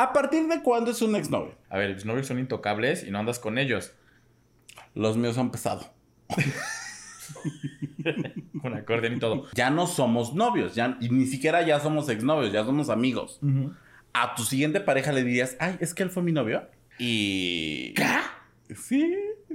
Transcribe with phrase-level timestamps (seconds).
[0.00, 1.54] ¿A partir de cuándo es un exnovio?
[1.68, 3.92] A ver, los novios son intocables y no andas con ellos.
[4.94, 5.92] Los míos han pesado.
[8.62, 9.46] Con acordeón y todo.
[9.54, 13.40] Ya no somos novios, ya, y ni siquiera ya somos exnovios, ya somos amigos.
[14.12, 16.68] A tu siguiente pareja le dirías, ay, es que él fue mi novio.
[16.98, 17.94] Y.
[17.94, 18.74] ¿Qué?
[18.74, 19.14] Sí,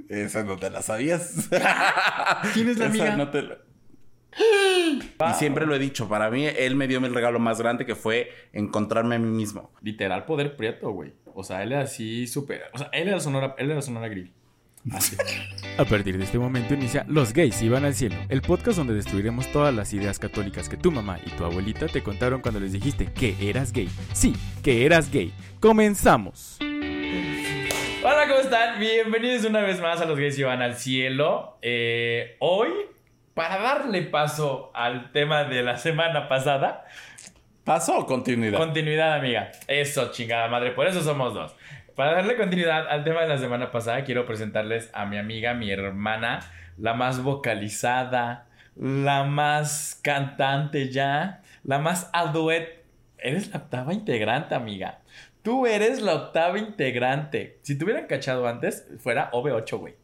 [0.10, 1.50] esa no te la sabías.
[2.54, 3.18] ¿Quién es la Esa amiga?
[3.18, 3.58] no te la-
[5.20, 7.96] Y siempre lo he dicho, para mí él me dio el regalo más grande que
[7.96, 9.72] fue encontrarme a mí mismo.
[9.82, 11.14] Literal poder prieto, güey.
[11.34, 12.64] O sea, él era así súper.
[12.74, 14.34] O sea, él era Sonora, él era Sonora Grill.
[14.92, 15.16] Así.
[15.78, 19.52] A partir de este momento inicia Los gays iban al cielo, el podcast donde destruiremos
[19.52, 23.12] todas las ideas católicas que tu mamá y tu abuelita te contaron cuando les dijiste
[23.12, 23.90] que eras gay.
[24.14, 25.34] Sí, que eras gay.
[25.60, 26.60] Comenzamos.
[26.62, 28.80] Hola, ¿cómo están?
[28.80, 31.58] Bienvenidos una vez más a Los Gays y van al cielo.
[31.64, 32.70] Eh, hoy,
[33.36, 36.86] para darle paso al tema de la semana pasada,
[37.64, 38.58] ¿Paso o continuidad?
[38.58, 39.52] continuidad, amiga.
[39.68, 41.56] Eso, chingada madre, por eso somos dos.
[41.96, 45.70] Para darle continuidad al tema de la semana pasada, quiero presentarles a mi amiga, mi
[45.70, 46.40] hermana,
[46.78, 52.84] la más vocalizada, la más cantante ya, la más aduet.
[53.18, 55.00] Eres la octava integrante, amiga.
[55.42, 57.60] Tú eres la octava integrante.
[57.64, 59.96] Si te hubieran cachado antes, fuera OV8, güey.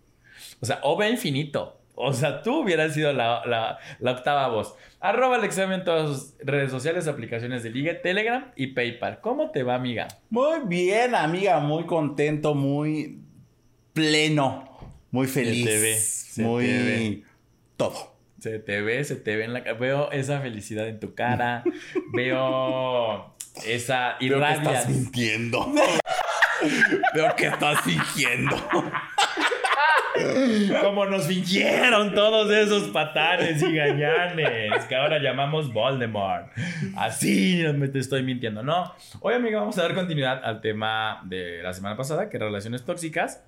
[0.61, 1.80] O sea, OV infinito.
[2.02, 4.73] O sea, tú hubieras sido la, la- la octava voz.
[4.99, 9.19] Arroba el examen en todas sus redes sociales, aplicaciones de Ligue, Telegram y PayPal.
[9.21, 10.08] ¿Cómo te va, amiga?
[10.30, 13.19] Muy bien, amiga, muy contento, muy
[13.93, 14.77] pleno,
[15.11, 15.66] muy feliz.
[15.66, 17.23] te ve, se muy te ve.
[17.77, 18.11] todo.
[18.39, 19.77] Se te ve, se te ve en la cara.
[19.77, 21.63] Veo esa felicidad en tu cara.
[22.13, 25.71] Veo esa Veo que estás mintiendo.
[27.13, 28.55] Veo que estás fingiendo.
[30.81, 36.47] Como nos fingieron todos esos patanes y gañanes que ahora llamamos Voldemort.
[36.95, 38.94] Así me te estoy mintiendo, ¿no?
[39.19, 43.44] Hoy, amiga, vamos a dar continuidad al tema de la semana pasada, que relaciones tóxicas.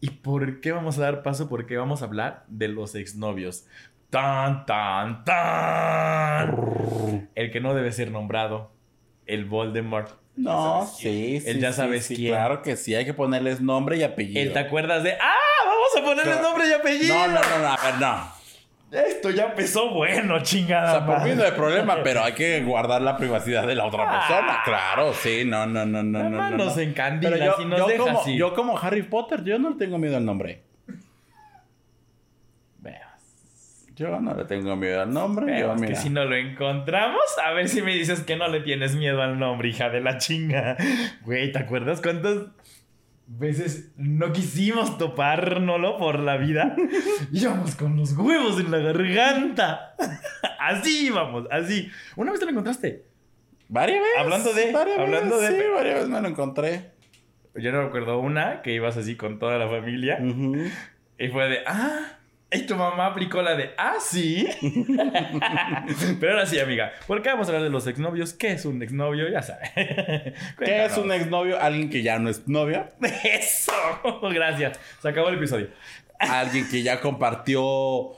[0.00, 1.48] ¿Y por qué vamos a dar paso?
[1.48, 3.66] Porque vamos a hablar de los exnovios.
[4.10, 6.54] Tan, tan, tan.
[7.34, 8.70] El que no debe ser nombrado.
[9.26, 10.10] El Voldemort.
[10.36, 11.48] No, sí, sí.
[11.48, 12.32] Él ya sí, sabes sí, quién.
[12.32, 14.40] Claro que sí, hay que ponerles nombre y apellido.
[14.40, 15.12] Él te acuerdas de.
[15.12, 15.53] ¡Ah!
[15.94, 17.14] Vamos a ponerle nombre y apellido.
[17.14, 18.34] No, no, no, no, a ver, no.
[18.92, 20.92] Esto ya empezó bueno, chingada.
[20.92, 23.86] O sea, por mí no hay problema, pero hay que guardar la privacidad de la
[23.86, 24.20] otra Ah.
[24.28, 24.60] persona.
[24.64, 26.30] Claro, sí, no, no, no, no, no.
[26.30, 26.82] no, nos no.
[26.82, 28.36] encandila Pero yo, si nos yo deja como, así.
[28.36, 30.62] yo como Harry Potter, yo no le tengo miedo al nombre.
[32.78, 33.02] Veas.
[33.96, 35.58] Yo no le tengo miedo al nombre.
[35.58, 36.00] yo, Veas que mira.
[36.00, 39.38] si no lo encontramos, a ver si me dices que no le tienes miedo al
[39.38, 40.76] nombre, hija de la chinga.
[41.22, 42.36] Güey, ¿te acuerdas cuántas
[43.26, 46.74] veces no quisimos topárnoslo por la vida?
[47.32, 49.94] Íbamos con los huevos en la garganta.
[50.60, 51.90] Así íbamos, así.
[52.16, 53.04] Una vez te lo encontraste.
[53.68, 54.18] ¿Varias veces?
[54.18, 56.90] Hablando de- Varias hablando veces, de- Sí, varias veces me lo encontré.
[57.54, 60.18] Yo no recuerdo una que ibas así con toda la familia.
[61.18, 62.18] Y fue de, ah,
[62.54, 64.46] y tu mamá aplicó la de, ah, sí.
[66.20, 68.32] Pero ahora sí, amiga, ¿por qué vamos a hablar de los exnovios?
[68.32, 69.28] ¿Qué es un exnovio?
[69.28, 69.70] Ya sabes.
[69.74, 71.60] ¿Qué es un exnovio?
[71.60, 72.90] Alguien que ya no es novia.
[73.24, 73.72] Eso,
[74.32, 74.78] gracias.
[75.00, 75.68] Se acabó el episodio.
[76.18, 78.12] Alguien que ya compartió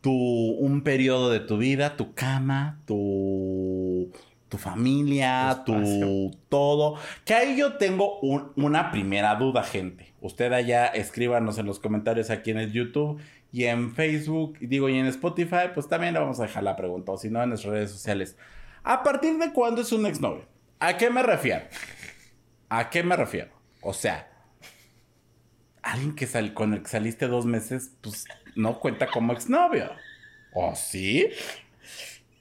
[0.00, 4.12] tu, un periodo de tu vida, tu cama, tu,
[4.48, 6.96] tu familia, Tu todo.
[7.24, 10.12] Que ahí yo tengo un- una primera duda, gente.
[10.22, 13.20] Usted allá escríbanos en los comentarios aquí en el YouTube
[13.52, 17.12] y en Facebook, digo, y en Spotify, pues también le vamos a dejar la pregunta,
[17.12, 18.36] o si no, en nuestras redes sociales.
[18.82, 20.46] ¿A partir de cuándo es un exnovio?
[20.78, 21.64] ¿A qué me refiero?
[22.68, 23.50] ¿A qué me refiero?
[23.82, 24.30] O sea,
[25.82, 28.24] alguien que sal con el que saliste dos meses, pues
[28.54, 29.90] no cuenta como exnovio.
[30.54, 31.26] ¿O sí?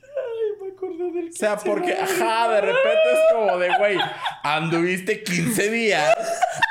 [0.01, 3.97] Ay, me acordé del O sea, porque, ajá, de repente es como de, güey,
[4.43, 6.15] anduviste 15 días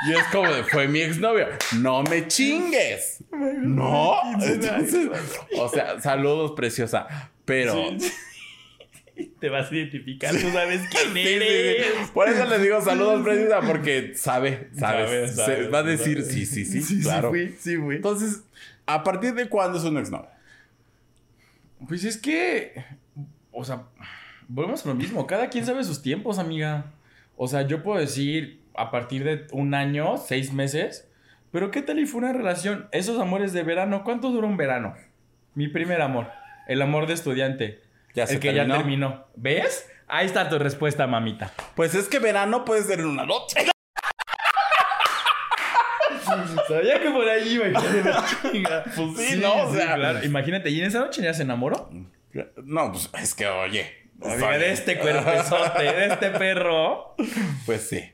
[0.07, 1.47] y es como de, fue mi exnovio.
[1.79, 3.23] No me chingues.
[3.31, 4.15] No.
[4.41, 5.09] Entonces,
[5.57, 7.31] o sea, saludos, preciosa.
[7.45, 7.75] Pero.
[9.39, 11.85] Te vas a identificar, tú sabes quién Sí, eres.
[11.87, 12.11] sí.
[12.13, 15.27] Por eso le digo saludos, preciosa, porque sabe, sabe.
[15.27, 16.33] Sabe, va a decir, sabe.
[16.33, 17.33] sí, sí, sí, claro.
[17.33, 17.95] Sí, fui, sí, fui.
[17.97, 18.43] Entonces,
[18.85, 20.29] ¿a partir de cuándo es un exnovio?
[21.85, 22.85] Pues es que,
[23.51, 23.83] o sea,
[24.47, 25.27] volvemos a lo mismo.
[25.27, 26.85] Cada quien sabe sus tiempos, amiga.
[27.35, 31.07] O sea, yo puedo decir a partir de un año, seis meses.
[31.51, 32.87] Pero ¿qué tal y fue una relación?
[32.91, 34.95] Esos amores de verano, ¿cuánto dura un verano?
[35.55, 36.27] Mi primer amor,
[36.67, 37.81] el amor de estudiante,
[38.15, 38.73] Ya el se que terminó.
[38.73, 39.25] ya terminó.
[39.35, 39.89] ¿Ves?
[40.07, 41.51] Ahí está tu respuesta, mamita.
[41.75, 43.57] Pues es que verano puede ser en una noche.
[46.67, 47.67] Sabía que por ahí iba.
[47.67, 48.83] la chinga.
[48.95, 49.63] Pues sí, ¿no?
[49.63, 50.23] O sea, claro.
[50.23, 51.89] Imagínate, ¿y en esa noche ya se enamoró?
[52.63, 53.91] No, pues es que, oye.
[54.21, 57.15] Amiga, de este cuerpezote, de este perro.
[57.65, 58.11] Pues sí.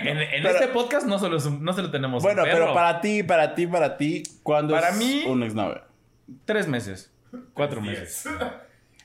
[0.00, 2.58] En, en Pero- este podcast no solo, es un- no solo tenemos un Bueno, perro.
[2.66, 5.82] pero para ti, para ti, para ti, ¿cuándo Para es mí- un exnovio?
[6.44, 7.12] Tres meses.
[7.54, 8.24] Cuatro meses.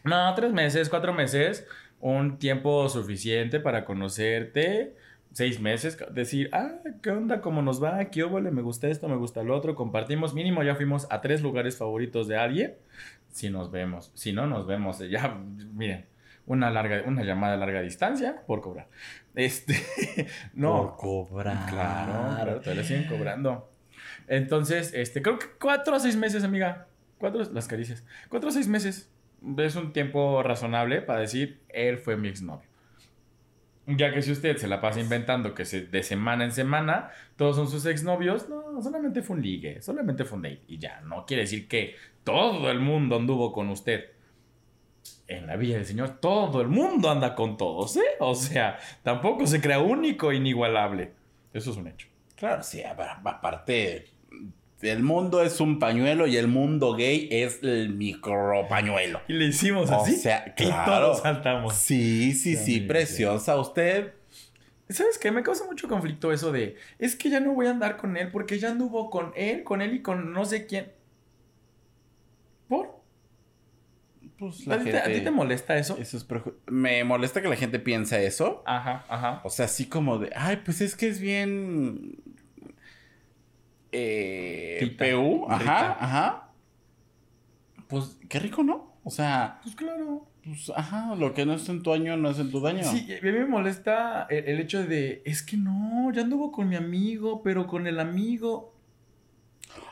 [0.03, 1.67] No, tres meses, cuatro meses.
[1.99, 4.95] Un tiempo suficiente para conocerte.
[5.33, 5.97] Seis meses.
[6.11, 6.71] Decir, ah,
[7.03, 7.41] ¿qué onda?
[7.41, 8.05] ¿Cómo nos va?
[8.05, 8.49] ¿Qué óvole?
[8.49, 9.75] Me gusta esto, me gusta lo otro.
[9.75, 10.33] Compartimos.
[10.33, 12.75] Mínimo ya fuimos a tres lugares favoritos de alguien.
[13.31, 14.11] Si nos vemos.
[14.15, 15.37] Si no nos vemos, eh, ya,
[15.73, 16.05] miren.
[16.49, 18.87] Una, larga, una llamada a larga distancia por cobrar.
[19.35, 19.75] Este,
[20.53, 20.95] no.
[20.97, 21.69] Por cobrar.
[21.69, 23.71] Claro, claro, todavía siguen cobrando.
[24.27, 26.87] Entonces, este, creo que cuatro o seis meses, amiga.
[27.19, 28.03] Cuatro, las caricias.
[28.29, 29.11] Cuatro o seis meses.
[29.57, 32.67] Es un tiempo razonable para decir, él fue mi exnovio.
[33.85, 37.55] Ya que si usted se la pasa inventando que se, de semana en semana todos
[37.55, 40.63] son sus exnovios, no, solamente fue un ligue, solamente fue un date.
[40.67, 44.05] Y ya, no quiere decir que todo el mundo anduvo con usted.
[45.29, 48.01] En la Villa del Señor, todo el mundo anda con todos, ¿eh?
[48.19, 51.11] O sea, tampoco se crea único e inigualable.
[51.53, 52.07] Eso es un hecho.
[52.35, 54.07] Claro, sí, aparte,
[54.81, 59.21] el mundo es un pañuelo y el mundo gay es el micro pañuelo.
[59.27, 60.15] Y le hicimos O así.
[60.15, 60.91] sea, Y claro.
[60.91, 61.75] todos saltamos.
[61.75, 62.79] Sí, sí, Sí, sí, sí.
[62.81, 63.59] preciosa.
[63.59, 64.13] Usted,
[64.89, 65.29] ¿Sabes qué?
[65.31, 68.31] Me causa mucho conflicto eso de, es que ya no voy a andar con él
[68.31, 70.91] porque ya anduvo con él, con él y con no sé quién.
[72.67, 72.98] ¿Por?
[74.39, 75.25] Pues ¿A la ti, te, a ti gente...
[75.25, 75.97] te molesta eso?
[75.97, 78.63] Eso es preju- Me molesta que la gente piense eso.
[78.65, 79.41] Ajá, ajá.
[79.43, 82.21] O sea, así como de, ay, pues es que es bien...
[83.91, 86.49] Eh, Tita, PU, ajá, ajá.
[87.87, 88.93] Pues qué rico, ¿no?
[89.03, 90.27] O sea, Pues claro.
[90.43, 92.83] pues, ajá, lo que no es en tu año no es en tu daño.
[92.83, 96.69] Sí, a mí me molesta el, el hecho de, es que no, ya anduvo con
[96.69, 98.75] mi amigo, pero con el amigo.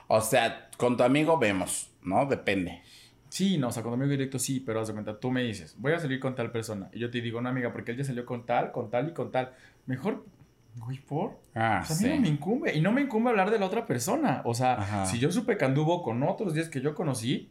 [0.08, 2.26] O sea, con tu amigo vemos, ¿no?
[2.28, 2.82] Depende.
[3.30, 5.76] Sí, no, o sea, con amigo directo sí, pero haz de cuenta, tú me dices,
[5.80, 6.90] voy a salir con tal persona.
[6.94, 9.14] Y yo te digo, no, amiga, porque él ya salió con tal, con tal y
[9.14, 9.52] con tal.
[9.86, 10.26] Mejor,
[10.78, 11.40] güey, por.
[11.54, 12.06] Ah, O sea, a sí.
[12.06, 12.74] mí no me incumbe.
[12.76, 14.42] Y no me incumbe hablar de la otra persona.
[14.46, 15.06] O sea, Ajá.
[15.06, 17.50] si yo supe que anduvo con otros días que yo conocí,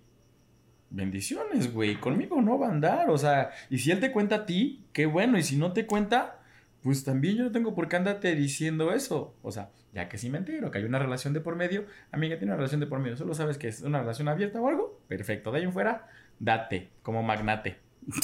[0.90, 1.96] bendiciones, güey.
[1.96, 3.11] Conmigo no va a andar.
[3.11, 5.38] O sea, y si él te cuenta a ti, qué bueno.
[5.38, 6.40] Y si no te cuenta,
[6.82, 9.34] pues también yo no tengo por qué andarte diciendo eso.
[9.43, 12.37] O sea, ya que sí me entero que hay una relación de por medio, amiga,
[12.37, 13.16] tiene una relación de por medio.
[13.16, 15.00] Solo sabes que es una relación abierta o algo.
[15.08, 15.50] Perfecto.
[15.50, 16.06] De ahí en fuera,
[16.38, 17.78] date como magnate.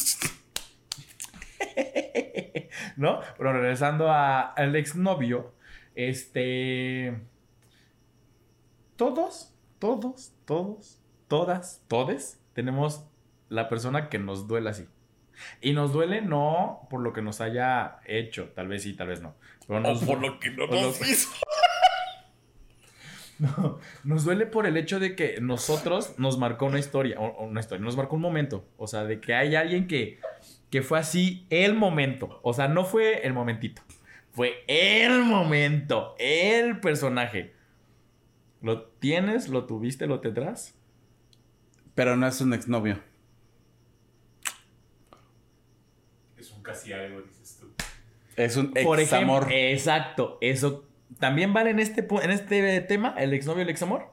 [2.97, 3.21] ¿No?
[3.39, 5.55] Pero regresando a- al exnovio,
[5.95, 7.19] este.
[8.97, 13.07] Todos, todos, todos, todas, todes tenemos
[13.49, 14.87] la persona que nos duele así.
[15.61, 19.23] Y nos duele no por lo que nos haya hecho, tal vez sí, tal vez
[19.23, 19.35] no.
[19.67, 20.07] Pero nos, que
[20.51, 20.93] no por lo-
[23.38, 27.44] No, nos duele por el hecho de que nosotros nos marcó una historia, o- o
[27.46, 28.64] una historia, nos marcó un momento.
[28.76, 30.20] O sea, de que hay alguien que,
[30.70, 32.38] que fue así el momento.
[32.43, 33.82] O sea, no fue el momentito.
[34.31, 37.52] Fue el momento, el personaje.
[38.61, 39.49] ¿Lo tienes?
[39.49, 40.06] ¿Lo tuviste?
[40.06, 40.75] ¿Lo tendrás?
[41.94, 43.00] Pero no es un exnovio.
[46.37, 47.73] Es un casi algo, dices tú.
[48.37, 49.52] Es un Por ex ejemplo, amor.
[49.52, 50.38] exacto.
[50.40, 50.87] Eso
[51.19, 54.12] también vale en este, en este tema, el exnovio, el examor.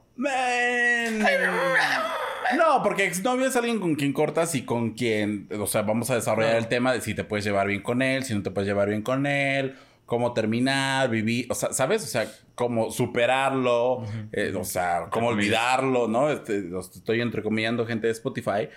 [2.57, 6.15] No, porque exnovio es alguien con quien cortas y con quien, o sea, vamos a
[6.15, 8.67] desarrollar el tema de si te puedes llevar bien con él, si no te puedes
[8.67, 9.75] llevar bien con él,
[10.05, 12.03] cómo terminar, vivir, o sea, ¿sabes?
[12.03, 16.31] O sea, cómo superarlo, eh, o sea, cómo olvidarlo, ¿no?
[16.31, 18.69] Este, estoy entrecomillando gente de Spotify.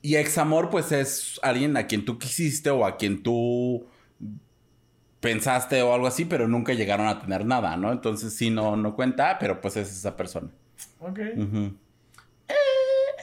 [0.00, 3.84] Y examor, pues es alguien a quien tú quisiste o a quien tú
[5.20, 7.92] pensaste o algo así, pero nunca llegaron a tener nada, ¿no?
[7.92, 10.48] Entonces sí, no, no cuenta, pero pues es esa persona.
[11.00, 11.18] Ok.
[11.36, 11.76] Ujú.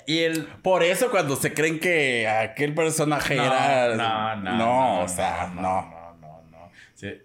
[0.08, 0.46] Y el.
[0.46, 3.96] Por eso cuando se creen que aquel personaje era...
[3.96, 5.62] no, no, No, o sea, no.
[5.62, 6.70] No, no, no.
[6.94, 7.22] Sí.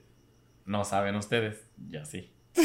[0.65, 2.33] No saben ustedes, ya sí.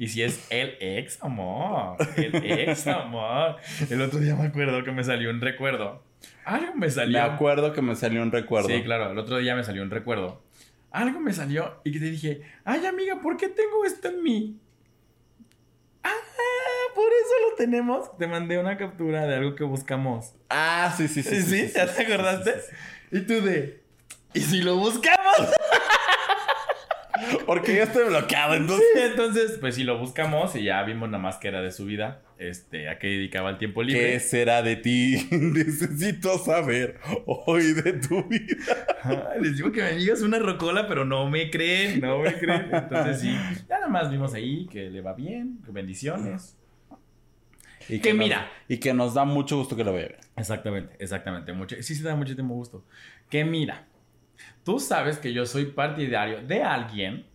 [0.00, 3.56] y si es el ex amor, el ex amor.
[3.90, 6.02] El otro día me acuerdo que me salió un recuerdo.
[6.46, 7.22] Algo me Me salió.
[7.22, 8.68] acuerdo que me salió un recuerdo.
[8.68, 10.42] Sí, claro, el otro día me salió un recuerdo.
[10.90, 14.58] Algo me salió y que te dije, ay amiga, ¿por qué tengo esto en mí?
[16.02, 16.08] Ah,
[16.94, 18.16] por eso lo tenemos.
[18.16, 20.32] Te mandé una captura de algo que buscamos.
[20.48, 21.42] Ah, sí, sí, sí.
[21.42, 21.70] ¿Sí?
[21.74, 22.54] ¿Ya te acordaste?
[23.12, 23.82] Y tú de,
[24.32, 25.36] ¿y si lo buscamos?
[27.46, 28.86] Porque yo estoy bloqueado, entonces...
[28.96, 32.22] Entonces, pues si lo buscamos y ya vimos nada más que era de su vida,
[32.38, 34.12] este, a qué dedicaba el tiempo libre.
[34.12, 35.28] ¿Qué será de ti?
[35.30, 39.34] Necesito saber hoy de tu vida.
[39.40, 42.68] Les digo que me digas una rocola, pero no me creen, no me creen.
[42.72, 43.36] Entonces sí,
[43.68, 46.56] ya nada más vimos ahí que le va bien, que bendiciones.
[47.88, 48.48] Y Que nos- mira.
[48.68, 50.16] Y que nos da mucho gusto que lo vea.
[50.36, 51.52] Exactamente, exactamente.
[51.52, 52.84] Mucho, sí se da muchísimo gusto.
[53.28, 53.86] Que mira,
[54.64, 57.26] Tú sabes que yo soy partidario de alguien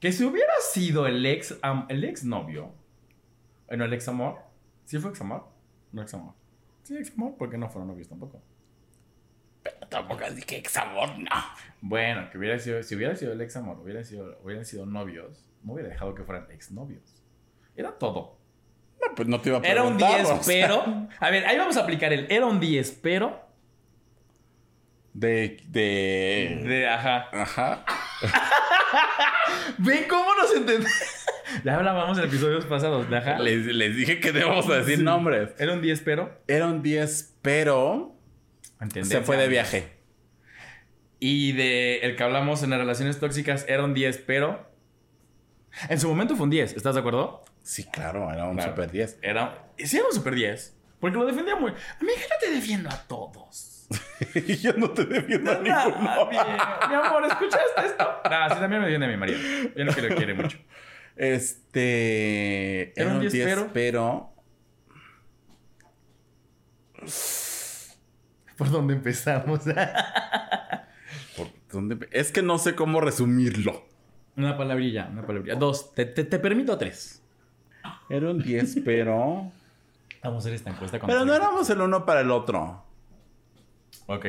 [0.00, 2.72] que si hubiera sido el ex, am- el ex novio,
[3.68, 4.38] bueno, el ex amor,
[4.84, 5.46] ¿sí fue ex amor?
[5.92, 6.34] No ex amor.
[6.82, 8.42] Sí, ex amor, porque no fueron novios tampoco.
[9.88, 11.30] Tampoco así que sabor, no.
[11.80, 15.44] Bueno, que hubiera sido, si hubiera sido el ex amor, hubiera sido, hubieran sido novios,
[15.62, 17.02] no hubiera dejado que fueran ex novios.
[17.76, 18.38] Era todo.
[19.00, 20.20] No, pues no te iba a Era un preguntar.
[20.26, 21.08] 10, o sea, pero.
[21.20, 23.45] A ver, ahí vamos a aplicar el era un 10, pero.
[25.18, 25.62] De.
[25.68, 26.60] De.
[26.62, 27.30] De, ajá.
[27.32, 27.84] Ajá.
[29.78, 30.92] ¿Ven cómo nos entendemos?
[31.64, 33.38] ya hablábamos en episodios pasados, de ajá.
[33.38, 35.54] Les, les dije que debemos decir nombres.
[35.58, 36.38] Era un 10, pero.
[36.46, 38.14] Era un 10, pero.
[38.78, 39.20] Tendencia.
[39.20, 39.96] Se fue de viaje.
[41.18, 44.70] Y de el que hablamos en las relaciones tóxicas era un 10, pero.
[45.88, 47.42] En su momento fue un 10, ¿estás de acuerdo?
[47.62, 48.72] Sí, claro, era un Claro.
[48.72, 49.18] super 10.
[49.22, 49.66] Era.
[49.78, 50.76] Sí, era un super 10.
[51.00, 51.70] Porque lo defendía muy.
[52.00, 53.72] Amiga, yo te defiendo a todos.
[54.34, 56.28] Y yo no te defiendo a Ah, ninguno.
[56.30, 56.42] bien.
[56.88, 58.04] Mi amor, ¿escuchaste esto?
[58.24, 59.38] Ah, sí, también me defiende a mi marido.
[59.76, 60.58] Yo no que lo quiere mucho.
[61.16, 62.98] Este.
[63.00, 64.32] Era un 10, pero- pero.
[68.56, 69.60] ¿Por dónde empezamos?
[71.36, 72.08] ¿por dónde?
[72.10, 73.84] Es que no sé cómo resumirlo.
[74.36, 75.56] una palabrilla, una palabrilla.
[75.56, 77.22] Dos, te, te, te permito tres.
[78.08, 79.52] Era un 10, pero.
[80.22, 82.84] Vamos a hacer esta encuesta con Pero no éramos el uno para el otro.
[84.06, 84.26] Ok.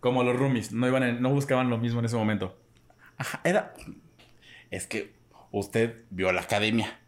[0.00, 2.56] Como los roomies, no, iban en- no buscaban lo mismo en ese momento.
[3.16, 3.74] Ajá, era.
[4.70, 5.12] Es que
[5.50, 6.98] usted vio la academia.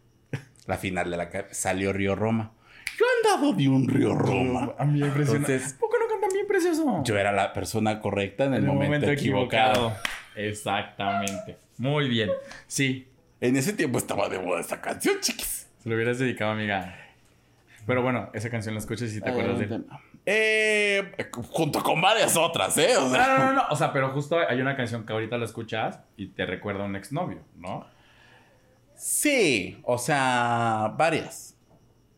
[0.67, 1.53] La final de la academia.
[1.53, 2.51] Salió Río Roma.
[2.99, 4.75] Yo andado de un Río Roma.
[4.77, 5.39] A mí me impresiona.
[5.47, 7.01] Entonces- ¿Por qué no cantan bien precioso?
[7.03, 9.93] Yo era la persona correcta en el, En momento, equivocado.
[10.35, 11.57] Exactamente.
[11.77, 12.29] Muy bien.
[12.67, 13.07] Sí.
[13.39, 15.67] En ese tiempo estaba de moda esa canción, chiquis.
[15.81, 16.95] Se lo hubieras dedicado, amiga.
[17.87, 19.85] Pero bueno, esa canción la escuchas y te acuerdas de él.
[20.25, 21.13] Eh,
[21.49, 22.95] junto con varias otras, ¿eh?
[22.97, 23.63] O No, sea, no, no, no.
[23.71, 26.85] O sea, pero justo hay una canción que ahorita la escuchas y te recuerda a
[26.85, 27.85] un exnovio, ¿no?
[28.95, 31.55] sí, o sea, varias.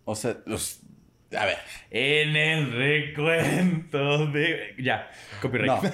[0.05, 0.81] O sea, los-
[1.37, 1.57] a ver.
[1.89, 4.75] En el recuento de.
[4.79, 5.09] Ya,
[5.41, 5.81] copyright.
[5.81, 5.89] No.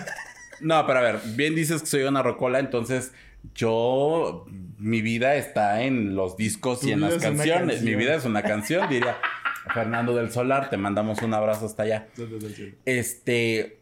[0.61, 3.13] No, pero a ver, bien dices que soy una rocola, entonces
[3.55, 4.45] yo,
[4.77, 7.81] mi vida está en los discos y en las canciones.
[7.83, 9.15] Mi vida es una canción, diría
[9.73, 12.07] Fernando del Solar, te mandamos un abrazo hasta allá.
[12.85, 13.79] Este.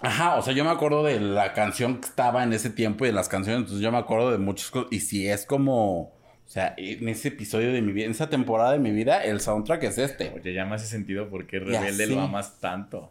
[0.00, 3.08] Ajá, o sea, yo me acuerdo de la canción que estaba en ese tiempo y
[3.08, 4.92] de las canciones, entonces yo me acuerdo de muchas cosas.
[4.92, 6.14] Y si es como.
[6.46, 9.40] O sea, en ese episodio de mi vida, en esa temporada de mi vida, el
[9.40, 10.30] soundtrack es este.
[10.34, 13.10] Oye, ya me hace sentido por qué Ya, Rebelde lo amas tanto.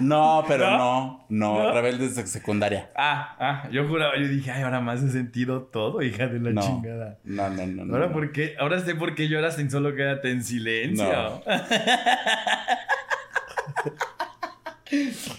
[0.00, 1.26] No, pero ¿No?
[1.28, 1.72] no, no.
[1.72, 2.90] Rebeldes de secundaria.
[2.96, 6.50] Ah, ah, yo juraba, yo dije, ay, ahora me hace sentido todo, hija de la
[6.50, 6.60] No.
[6.60, 7.18] chingada.
[7.24, 7.84] No, no, no.
[7.84, 8.12] no, Ahora, no.
[8.12, 8.54] ¿por qué?
[8.58, 11.42] Ahora sé por qué lloras en solo quédate en silencio.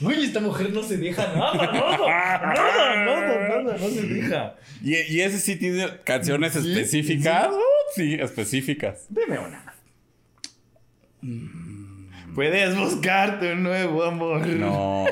[0.01, 4.55] Uy, esta mujer no se deja nada, nada, nada, nada, nada, no se deja.
[4.83, 7.47] Y, y ese sí tiene canciones Sí, específicas.
[7.51, 7.59] Uh,
[7.95, 9.05] sí, específicas.
[9.09, 9.63] Dime una.
[12.37, 14.45] Puedes buscarte un nuevo amor.
[14.45, 15.05] No.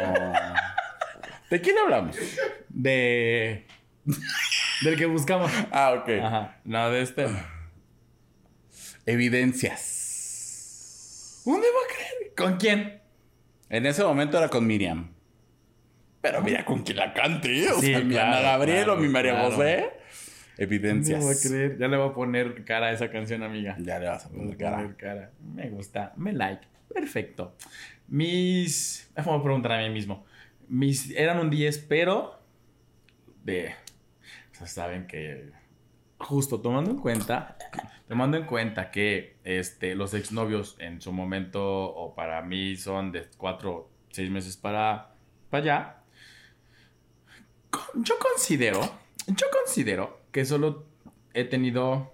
[1.50, 2.16] ¿De quién hablamos?
[2.70, 3.66] De.
[4.84, 5.52] Del que buscamos.
[5.72, 6.08] Ah, ok.
[6.22, 6.60] Ajá.
[6.66, 7.26] No, de este.
[9.08, 11.42] Evidencias.
[11.48, 12.36] ¿Dónde va a creer?
[12.38, 13.02] ¿Con quién?
[13.70, 15.10] En ese momento era con Miriam.
[16.22, 17.72] Pero mira con quién la cante.
[17.72, 19.50] O Sí, sea, mi Ana Gabriel claro, o mi María claro.
[19.50, 19.78] José.
[19.78, 19.96] ¿Dónde
[20.64, 21.26] Evidencias.
[21.26, 21.80] va a creer?
[21.80, 23.76] Ya le voy a poner cara a esa canción, amiga.
[23.80, 24.78] Ya le vas a voy cara.
[24.78, 25.32] poner cara.
[25.56, 26.14] Me gusta.
[26.18, 26.68] Me like.
[26.96, 27.58] Perfecto.
[28.08, 29.12] Mis.
[29.18, 30.26] Vamos a preguntar a mí mismo.
[30.70, 31.12] Mis.
[31.12, 32.40] Eran un 10, pero.
[33.44, 33.76] De.
[34.54, 35.52] O sea, saben que.
[36.18, 37.58] Justo tomando en cuenta.
[38.08, 43.28] Tomando en cuenta que este, los exnovios en su momento, o para mí, son de
[43.36, 45.16] 4, 6 meses para,
[45.50, 46.04] para allá.
[47.96, 48.80] Yo considero.
[49.28, 50.86] Yo considero que solo
[51.34, 52.14] he tenido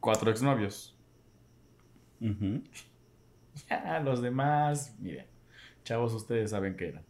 [0.00, 0.96] cuatro exnovios.
[3.84, 5.26] Ya, los demás, miren,
[5.84, 7.04] chavos, ustedes saben qué eran.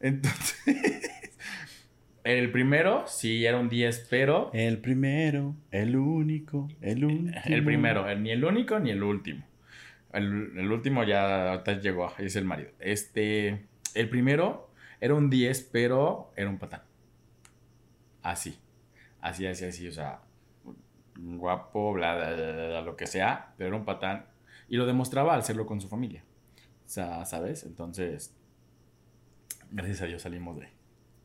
[0.00, 0.66] Entonces,
[2.24, 7.32] el primero sí era un 10, pero El primero, el único, el último.
[7.44, 9.44] el primero, el- ni el único ni el último.
[10.12, 12.70] El, el último ya llegó, es el marido.
[12.78, 16.82] Este, el primero era un 10, pero era un patán.
[18.22, 18.58] Así,
[19.20, 20.20] así, así, así, o sea,
[21.16, 24.26] guapo, bla, bla, bla, bla, bla, lo que sea, pero era un patán.
[24.74, 26.24] Y lo demostraba al hacerlo con su familia.
[26.84, 27.62] O sea, ¿sabes?
[27.62, 28.34] Entonces,
[29.70, 30.68] gracias a Dios salimos de...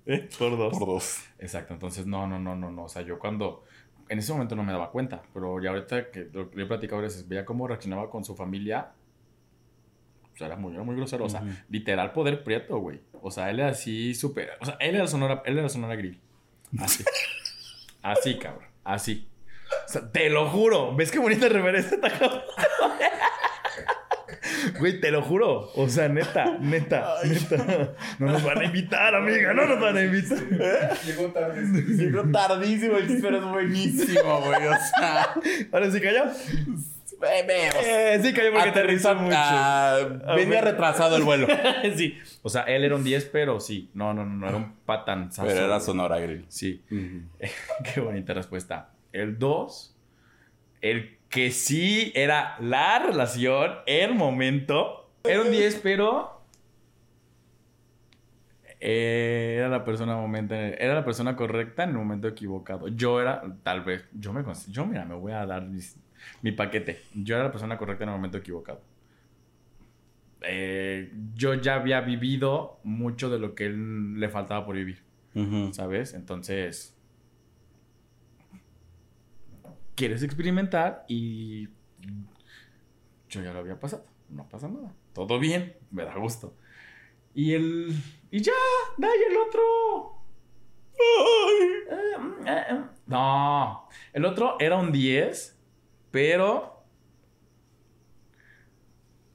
[0.06, 0.30] ¿Eh?
[0.38, 0.72] Por dos.
[0.72, 1.24] Por dos.
[1.40, 2.84] Exacto, entonces no, no, no, no, no.
[2.84, 3.64] O sea, yo cuando.
[4.08, 7.28] En ese momento no me daba cuenta, pero ya ahorita que lo, he platicado veces,
[7.28, 8.92] veía cómo reaccionaba con su familia.
[10.38, 11.26] sea, era muy, era muy grosero.
[11.26, 11.50] O sea, Ujú.
[11.70, 13.02] literal poder prieto, güey.
[13.20, 14.52] O sea, él era así súper.
[14.62, 16.22] O sea, él era Sonora, él era Sonora Grill.
[16.78, 17.04] Así.
[18.04, 18.68] así, cabrón.
[18.84, 19.28] Así.
[19.88, 20.96] O sea, te lo juro.
[20.96, 22.42] ¿Ves qué bonita referencia está cabrón?
[24.80, 25.72] Güey, te lo juro.
[25.76, 27.94] O sea, neta, neta, neta.
[28.18, 29.54] No nos van a invitar, amiga.
[29.54, 30.40] No nos van a invitar.
[31.06, 31.62] Llegó tarde.
[31.96, 34.68] Llegó tardísimo el chiste, pero es buenísimo, güey.
[34.68, 35.36] O sea,
[35.72, 36.24] Ahora sí cayó.
[37.22, 39.36] Eh, sí cayó porque te aterrizó rizó mucho.
[39.38, 39.98] ah,
[40.36, 41.48] venía retrasado el vuelo.
[41.96, 42.18] sí.
[42.42, 43.90] O sea, él era un 10, pero sí.
[43.94, 45.48] No, no, no, no era un patanzazo.
[45.48, 45.82] Pero era güey.
[45.82, 46.46] Sonora Grill.
[46.48, 46.82] Sí.
[47.94, 48.92] Qué bonita respuesta.
[49.12, 49.96] El 2,
[50.82, 55.12] el que sí era la relación, el momento.
[55.24, 56.42] Era un 10, pero.
[58.80, 62.88] eh, Era la persona momento, era la persona correcta en el momento equivocado.
[62.90, 66.00] Yo era, tal vez, yo me yo mira, me voy a dar mis-
[66.42, 67.02] mi paquete.
[67.14, 68.82] Yo era la persona correcta en el momento equivocado.
[70.42, 75.04] Eh, yo ya había vivido mucho de lo que él le faltaba por vivir.
[75.74, 76.14] ¿sabes?
[76.14, 76.99] Entonces,
[80.00, 81.68] quieres experimentar y
[83.28, 86.56] yo ya lo había pasado, no pasa nada, todo bien, me da gusto.
[87.34, 87.94] Y el...
[88.32, 88.54] Y ya,
[88.98, 89.62] da y el otro.
[92.46, 92.82] Eh.
[93.08, 95.60] No, el otro era un 10,
[96.12, 96.86] pero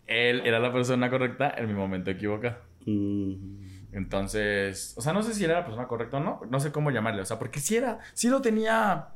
[0.06, 2.56] él era la persona correcta en mi momento equivocado.
[2.86, 3.64] Mm.
[3.92, 6.90] Entonces, o sea, no sé si era la persona correcta o no, no sé cómo
[6.90, 9.08] llamarle, o sea, porque sí era, sí lo tenía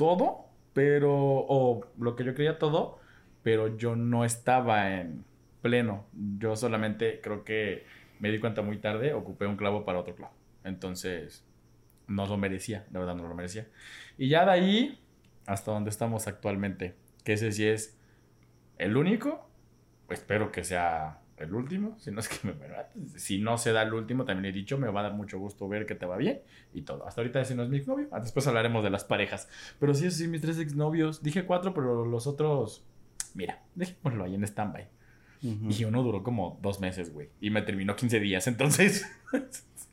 [0.00, 2.98] todo, pero, o lo que yo creía todo,
[3.42, 5.26] pero yo no estaba en
[5.60, 6.06] pleno.
[6.38, 7.84] Yo solamente creo que
[8.18, 10.32] me di cuenta muy tarde, ocupé un clavo para otro clavo.
[10.64, 11.44] Entonces,
[12.06, 13.68] no lo merecía, la verdad no lo merecía.
[14.16, 15.00] Y ya de ahí,
[15.44, 18.00] hasta donde estamos actualmente, que ese sí es
[18.78, 19.50] el único,
[20.08, 22.54] espero que sea el último, si no es que me,
[23.18, 25.68] si no se da el último, también he dicho, me va a dar mucho gusto
[25.68, 26.42] ver que te va bien
[26.74, 27.06] y todo.
[27.06, 29.48] Hasta ahorita ese no es mi exnovio, ah, después hablaremos de las parejas.
[29.78, 32.84] Pero sí, sí, mis tres exnovios, dije cuatro, pero los otros,
[33.34, 34.88] mira, dejémoslo ahí en stand-by.
[35.42, 35.70] Ujú.
[35.70, 39.06] Y uno duró como dos meses, güey, y me terminó 15 días, entonces...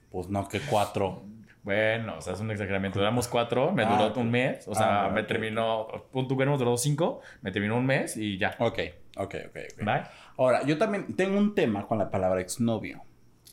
[0.09, 1.25] Pues no, que cuatro.
[1.63, 2.97] Bueno, o sea, es un exageramiento.
[2.97, 4.65] Duramos cuatro, me Ah, duró un mes.
[4.69, 5.27] O sea, Ah, me ok.
[5.27, 5.85] terminó.
[6.13, 8.55] Punto que hemos durado cinco, me terminó un mes y ya.
[8.59, 8.79] Ok,
[9.17, 9.57] ok, ok.
[9.73, 9.83] ok.
[9.85, 10.03] Bye.
[10.37, 13.03] Ahora, yo también tengo un tema con la palabra exnovio.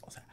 [0.03, 0.27] O sea,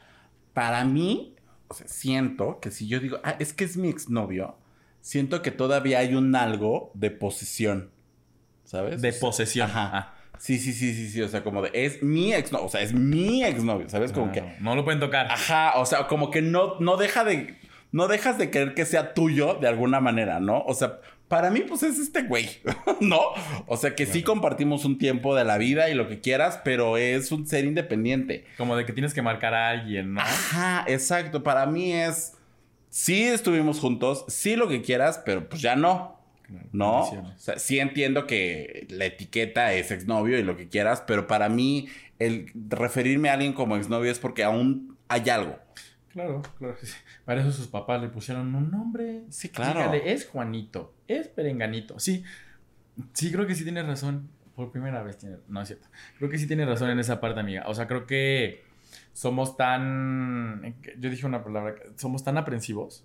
[0.52, 1.34] para mí,
[1.68, 4.56] o sea, siento que si yo digo, ah, es que es mi exnovio,
[5.00, 7.90] siento que todavía hay un algo de posesión.
[8.64, 9.02] ¿Sabes?
[9.02, 9.70] De posesión.
[9.70, 9.90] Ajá.
[9.92, 11.22] Ah, Sí, sí, sí, sí, sí.
[11.22, 12.66] O sea, como de, es mi exnovio.
[12.66, 13.88] O sea, es mi exnovio.
[13.88, 14.10] ¿Sabes?
[14.10, 14.48] Como claro.
[14.48, 15.30] que, No lo pueden tocar.
[15.30, 17.56] ajá, o sea, como que no, no deja de,
[17.92, 20.62] no dejas de querer que sea tuyo de alguna manera, ¿no?
[20.62, 20.98] O sea,
[21.32, 22.46] para mí, pues es este güey,
[23.00, 23.18] ¿no?
[23.66, 26.98] O sea, que sí compartimos un tiempo de la vida y lo que quieras, pero
[26.98, 28.44] es un ser independiente.
[28.58, 30.20] Como de que tienes que marcar a alguien, ¿no?
[30.20, 31.42] Ajá, exacto.
[31.42, 32.34] Para mí es,
[32.90, 36.20] sí estuvimos juntos, sí lo que quieras, pero pues ya no.
[36.70, 37.00] ¿No?
[37.00, 41.48] O sea, sí entiendo que la etiqueta es exnovio y lo que quieras, pero para
[41.48, 45.56] mí el referirme a alguien como exnovio es porque aún hay algo.
[46.12, 46.76] Claro, claro.
[47.24, 49.22] Para eso sus papás le pusieron un nombre.
[49.30, 49.80] Sí, claro.
[49.80, 51.98] Dígale, es Juanito, es Perenganito.
[51.98, 52.24] Sí,
[53.12, 54.28] sí, creo que sí tienes razón.
[54.54, 55.36] Por primera vez tiene...
[55.48, 55.88] No es cierto.
[56.18, 57.64] Creo que sí tienes razón en esa parte, amiga.
[57.66, 58.62] O sea, creo que
[59.14, 60.76] somos tan...
[60.98, 61.74] Yo dije una palabra.
[61.96, 63.02] Somos tan aprensivos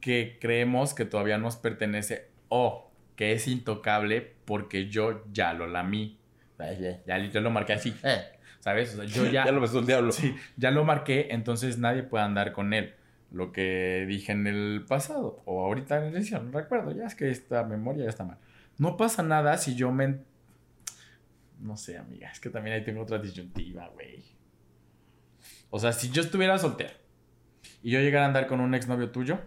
[0.00, 6.16] que creemos que todavía nos pertenece o que es intocable porque yo ya lo lamí.
[6.58, 7.92] Ya, ya, ya lo marqué así.
[8.04, 8.22] eh,
[8.60, 8.94] ¿Sabes?
[8.94, 9.44] O sea, yo ya...
[9.46, 10.12] Ya lo besó el diablo.
[10.12, 12.94] Sí, ya lo marqué, entonces nadie puede andar con él.
[13.34, 17.14] Lo que dije en el pasado, o ahorita en la edición, no recuerdo, ya es
[17.16, 18.38] que esta memoria ya está mal.
[18.78, 20.20] No pasa nada si yo me...
[21.60, 24.22] No sé, amiga, es que también ahí tengo otra disyuntiva, güey.
[25.70, 26.90] O sea, si yo estuviera soltero
[27.82, 29.40] y yo llegara a andar con un exnovio tuyo,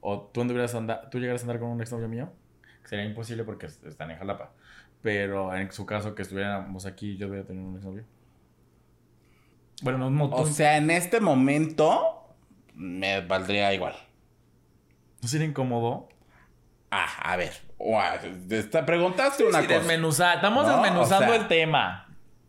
[0.00, 2.32] o tú, anduvieras a andar, tú llegaras a andar con un exnovio mío,
[2.84, 4.52] sería imposible porque est- están en Jalapa.
[5.02, 8.04] Pero en su caso que estuviéramos aquí, yo voy a tener un exnovio.
[9.82, 12.17] Bueno, no, no, O tú- sea, en este momento
[12.78, 13.94] me valdría igual.
[15.20, 16.08] ¿no sería incómodo?
[16.90, 17.52] Ah, a ver.
[18.48, 19.78] Te preguntaste una Sí, cosa.
[19.80, 20.36] desmenuzar.
[20.36, 22.04] Estamos No, desmenuzando o sea- el tema.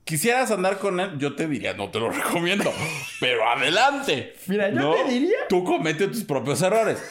[0.06, 2.72] Quisieras andar con él, yo te diría, no te lo recomiendo.
[3.20, 4.34] pero adelante.
[4.48, 4.94] Mira, yo ¿No?
[4.94, 5.38] te diría.
[5.50, 7.04] Tú comete tus propios errores.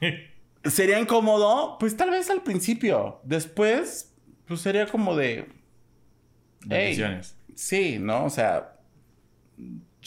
[0.64, 1.78] ¿Sería incómodo?
[1.78, 3.20] Pues tal vez al principio.
[3.24, 4.14] Después,
[4.46, 5.48] pues sería como de.
[7.54, 8.24] Sí, ¿no?
[8.26, 8.74] O sea,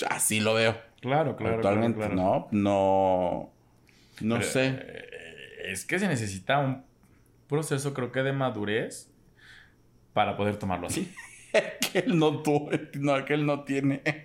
[0.10, 0.78] así lo veo.
[1.02, 1.56] Claro, claro.
[1.56, 2.48] Actualmente, claro, claro.
[2.52, 2.60] ¿no?
[2.62, 3.52] No.
[4.22, 4.68] No Pero, sé.
[4.68, 5.06] eh,
[5.66, 6.84] es que se necesita un
[7.48, 9.12] proceso, creo que de madurez,
[10.14, 11.14] para poder tomarlo así.
[11.92, 14.02] que él no tuvo, no, que él no tiene.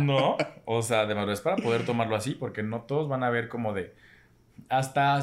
[0.00, 0.36] No,
[0.66, 3.72] o sea, de madurez para poder tomarlo así, porque no todos van a ver como
[3.72, 3.92] de
[4.68, 5.20] hasta,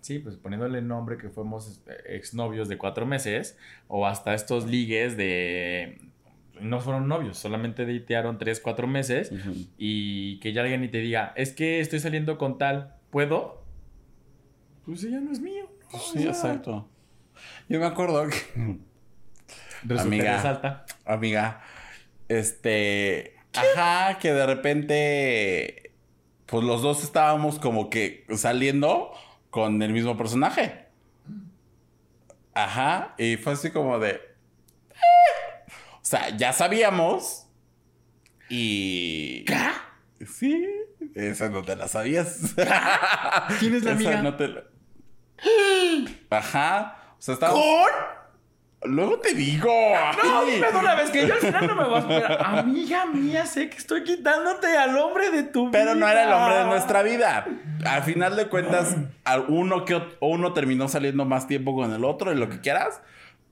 [0.00, 3.56] sí, pues poniéndole nombre que fuimos este, exnovios de cuatro meses,
[3.86, 6.00] o hasta estos ligues de,
[6.60, 9.32] no fueron novios, solamente datearon tres, cuatro meses,
[9.78, 13.64] y que ya alguien y te diga, es que estoy saliendo con tal, ¿puedo?
[14.84, 15.70] Pues ella no es mío.
[15.92, 15.98] ¿no?
[15.98, 16.88] Sí, exacto.
[17.68, 18.36] Yo me acuerdo que.
[19.82, 20.42] Resulta Amiga.
[20.42, 20.84] salta.
[21.04, 21.62] Amiga.
[22.28, 23.36] Este.
[23.54, 25.92] Ajá, que de repente.
[26.46, 29.12] Pues los dos estábamos como que saliendo
[29.50, 30.86] con el mismo personaje.
[32.54, 33.14] Ajá.
[33.18, 34.20] Y fue así como de.
[36.10, 37.46] O sea, ya sabíamos.
[38.48, 39.44] Y.
[40.26, 40.66] Sí.
[41.14, 42.52] Esa no te la sabías.
[43.60, 44.22] ¿Quién es la Esa amiga?
[44.22, 44.64] no te la-
[46.36, 46.96] Ajá.
[47.16, 47.64] O sea, estábamos.
[48.82, 49.70] Luego te digo.
[50.24, 52.42] No, dime de una vez que yo al final no me voy a esperar.
[52.58, 56.54] Amiga mía, sé que estoy quitándote al hombre de tu Pero no era el hombre
[56.56, 56.70] de vida.
[56.72, 57.46] nuestra vida.
[57.86, 58.96] Al final de cuentas,
[59.46, 63.00] uno que uno terminó saliendo más tiempo con el otro y lo que quieras.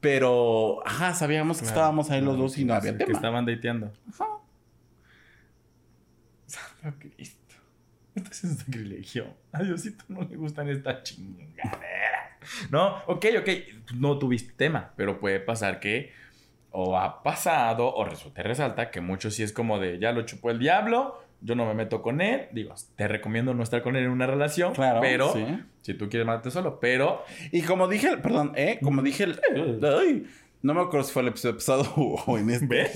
[0.01, 3.13] Pero, ajá, sabíamos que Claro, estábamos ahí los dos y no había Que tema.
[3.19, 3.93] estaban dateando.
[4.09, 4.27] Ajá.
[6.47, 7.55] Santo Cristo.
[8.15, 9.35] Esto es un sacrilegio.
[9.53, 12.31] A Diosito no le gustan estas chingaderas.
[12.71, 13.49] No, ok, ok.
[13.95, 16.13] No tuviste tema, pero puede pasar que
[16.71, 20.51] o ha pasado o resulta resalta que mucho sí es como de ya lo chupó
[20.51, 22.49] el diablo, yo no me meto con él.
[22.53, 25.45] Digo, te recomiendo no estar con él en una relación, Claro, pero sí.
[25.83, 27.23] si tú quieres matarte solo, pero
[27.53, 28.79] Y como dije, perdón, ¿eh?
[28.83, 29.41] Como dije, el-
[29.85, 30.27] ay,
[30.63, 31.85] no me acuerdo si fue el episodio pasado
[32.27, 32.91] o en este.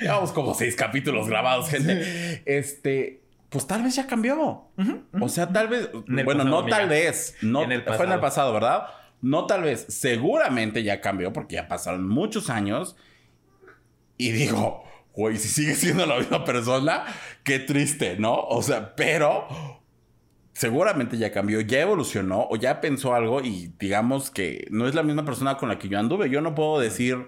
[0.00, 2.42] Llevamos como seis capítulos grabados, gente.
[2.46, 4.64] Este, pues tal vez ya cambió.
[5.20, 8.52] O sea, tal vez, bueno, pasado, no tal vez, no, En fue en el pasado,
[8.52, 8.86] ¿verdad?
[9.20, 12.96] No tal vez, seguramente ya cambió porque ya pasaron muchos años.
[14.18, 17.04] Y digo, güey, si sigue siendo la misma persona,
[17.44, 18.34] qué triste, ¿no?
[18.34, 19.46] O sea, pero
[20.52, 25.02] seguramente ya cambió, ya evolucionó o ya pensó algo y digamos que no es la
[25.02, 26.30] misma persona con la que yo anduve.
[26.30, 27.26] Yo no puedo decir,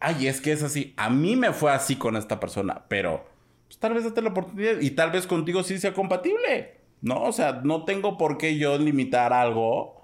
[0.00, 0.94] ay, es que es así.
[0.96, 3.26] A mí me fue así con esta persona, pero
[3.66, 7.22] pues, tal vez date la oportunidad y tal vez contigo sí sea compatible, ¿no?
[7.22, 9.94] O sea, no tengo por qué yo limitar algo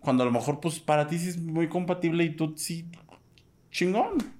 [0.00, 2.88] cuando a lo mejor, pues para ti sí es muy compatible y tú sí,
[3.70, 4.35] chingón.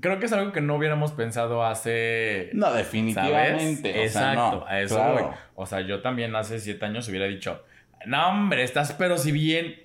[0.00, 2.78] Creo que es algo que no hubiéramos pensado hace No, ¿Sabes?
[2.84, 3.90] definitivamente.
[3.90, 5.14] o sea, Exacto, no, a eso claro.
[5.28, 5.34] voy.
[5.54, 7.64] O sea, yo también hace siete años hubiera dicho,
[8.06, 9.84] no, hombre, estás pero si bien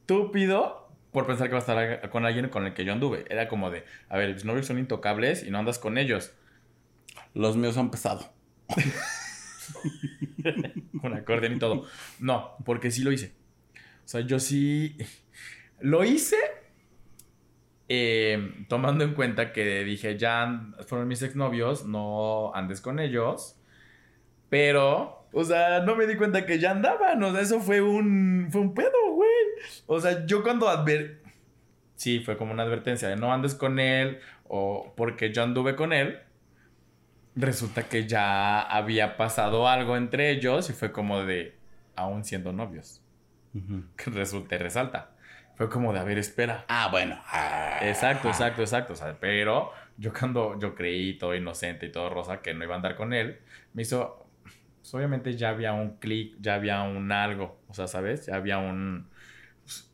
[0.00, 3.24] estúpido por pensar que va a estar con alguien con el que yo anduve.
[3.28, 6.32] Era como de, a ver, mis novios son intocables y no andas con ellos.
[7.34, 8.32] Los míos han pesado.
[11.00, 11.86] Con acordeón y todo.
[12.20, 13.32] No, porque sí lo hice.
[14.04, 14.96] O sea, yo sí
[15.80, 16.36] lo hice
[17.88, 23.60] eh, tomando en cuenta que dije, ya fueron mis exnovios, no andes con ellos.
[24.48, 27.22] Pero, o sea, no me di cuenta que ya andaban.
[27.22, 29.28] O sea, eso fue un, fue un pedo, güey.
[29.86, 31.22] O sea, yo cuando adver...
[31.94, 34.18] Sí, fue como una advertencia de no andes con él
[34.48, 36.20] o porque yo anduve con él.
[37.34, 41.56] Resulta que ya había pasado algo entre ellos y fue como de,
[41.94, 43.02] aún siendo novios.
[43.96, 45.15] Que resulta y resalta.
[45.56, 46.64] Fue como de, a ver, espera.
[46.68, 47.18] Ah, bueno.
[47.26, 47.78] Ah.
[47.82, 48.92] Exacto, exacto, exacto.
[48.92, 52.74] O sea, pero yo cuando yo creí todo inocente y todo rosa que no iba
[52.74, 53.40] a andar con él,
[53.72, 54.26] me hizo.
[54.80, 57.60] pues, obviamente ya había un clic, ya había un algo.
[57.68, 58.26] O sea, ¿sabes?
[58.26, 59.08] Ya había un.
[59.64, 59.90] pues,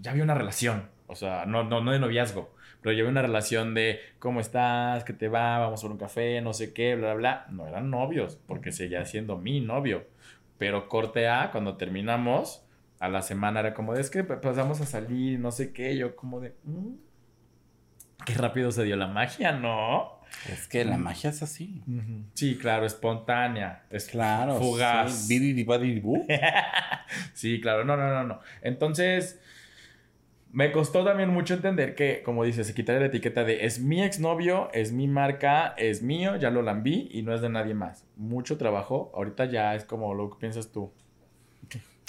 [0.00, 0.88] Ya había una relación.
[1.06, 2.54] O sea, no, no, no de noviazgo.
[2.80, 6.40] Pero ya había una relación de cómo estás, qué te va, vamos por un café,
[6.40, 7.46] no sé qué, bla, bla, bla.
[7.50, 10.06] No eran novios, porque seguía siendo mi novio.
[10.58, 12.64] Pero corte A, cuando terminamos,
[13.00, 16.16] a la semana era como de, es que pasamos a salir, no sé qué, yo
[16.16, 16.94] como de, "Mm,
[18.24, 20.18] qué rápido se dio la magia, ¿no?
[20.52, 21.82] Es que la magia es así.
[22.34, 24.58] Sí, claro, espontánea, es Claro.
[24.58, 25.26] fugaz.
[25.26, 25.28] sí.
[27.34, 28.40] Sí, claro, no, no, no, no.
[28.60, 29.40] Entonces,
[30.52, 34.02] me costó también mucho entender que, como dices, se quitarle la etiqueta de es mi
[34.02, 38.06] exnovio, es mi marca, es mío, ya lo lambí y no es de nadie más.
[38.16, 40.92] Mucho trabajo, ahorita ya es como lo que piensas tú.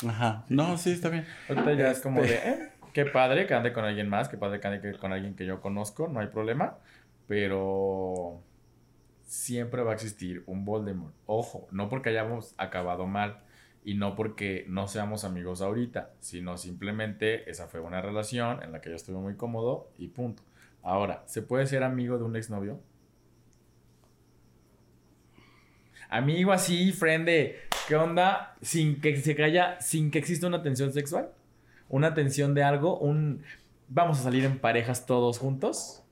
[0.07, 0.45] Ajá.
[0.49, 1.25] No, sí, está bien.
[1.49, 4.37] Ahorita ya es Este- como de, eh, qué padre que ande con alguien más, qué
[4.37, 6.77] padre que ande con alguien que yo conozco, no hay problema,
[7.27, 8.41] pero
[9.23, 11.13] siempre va a existir un Voldemort.
[11.25, 13.39] Ojo, no porque hayamos acabado mal
[13.83, 18.81] y no porque no seamos amigos ahorita, sino simplemente esa fue una relación en la
[18.81, 20.43] que yo estuve muy cómodo y punto.
[20.81, 22.79] Ahora, ¿se puede ser amigo de un exnovio?
[26.09, 28.55] Amigo así, friend de, ¿qué onda?
[28.61, 31.29] Sin que se calla, sin que exista una tensión sexual.
[31.87, 33.43] una tensión de algo, un
[33.89, 36.03] vamos a salir en parejas todos juntos.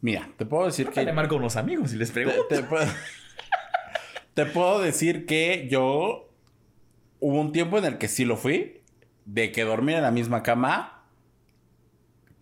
[0.00, 2.46] Mira, te puedo decir Que le marco unos amigos y les Te, pregunto.
[2.48, 2.86] te puedo,
[4.34, 6.28] te puedo decir que yo.
[7.20, 8.82] Hubo un tiempo en el que sí lo fui.
[9.24, 11.04] De que dormir en la misma cama.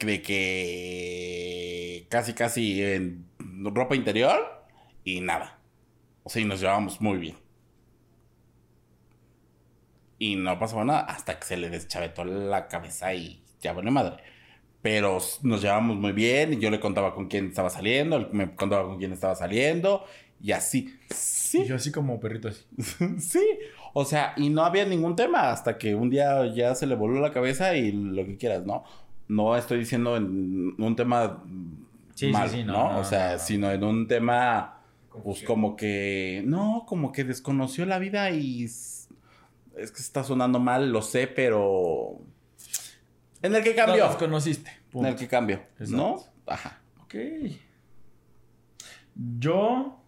[0.01, 2.07] De que.
[2.09, 4.65] Casi, casi en ropa interior.
[5.05, 5.62] Y nada.
[6.25, 7.37] O sea, y nos llevábamos muy bien.
[10.19, 14.23] Y no pasaba nada hasta que se le deschavetó la cabeza y ya vale madre.
[14.81, 18.55] Pero nos llevábamos muy bien y yo le contaba con quién estaba saliendo, él me
[18.55, 20.05] contaba con quién estaba saliendo
[20.41, 20.99] y así.
[21.11, 22.65] Y Sí, yo así como perrito así.
[23.21, 23.43] sí.
[23.95, 27.21] O sea, y no había ningún tema hasta que un día ya se le voló
[27.21, 28.85] la cabeza y lo que quieras, ¿no?
[29.29, 31.43] No estoy diciendo en un tema
[32.15, 33.39] Sí, sí, mal, sí, no, no, no, O sea, no, no.
[33.39, 34.82] sino en un tema,
[35.25, 39.09] pues como que, no, como que desconoció la vida y es
[39.77, 42.21] que está sonando mal, lo sé, pero
[43.43, 44.71] en el que No cambió, los conociste.
[44.95, 46.23] en el que cambió, ¿no?
[46.47, 46.81] Ajá.
[47.03, 47.15] Ok.
[49.39, 49.99] Yo.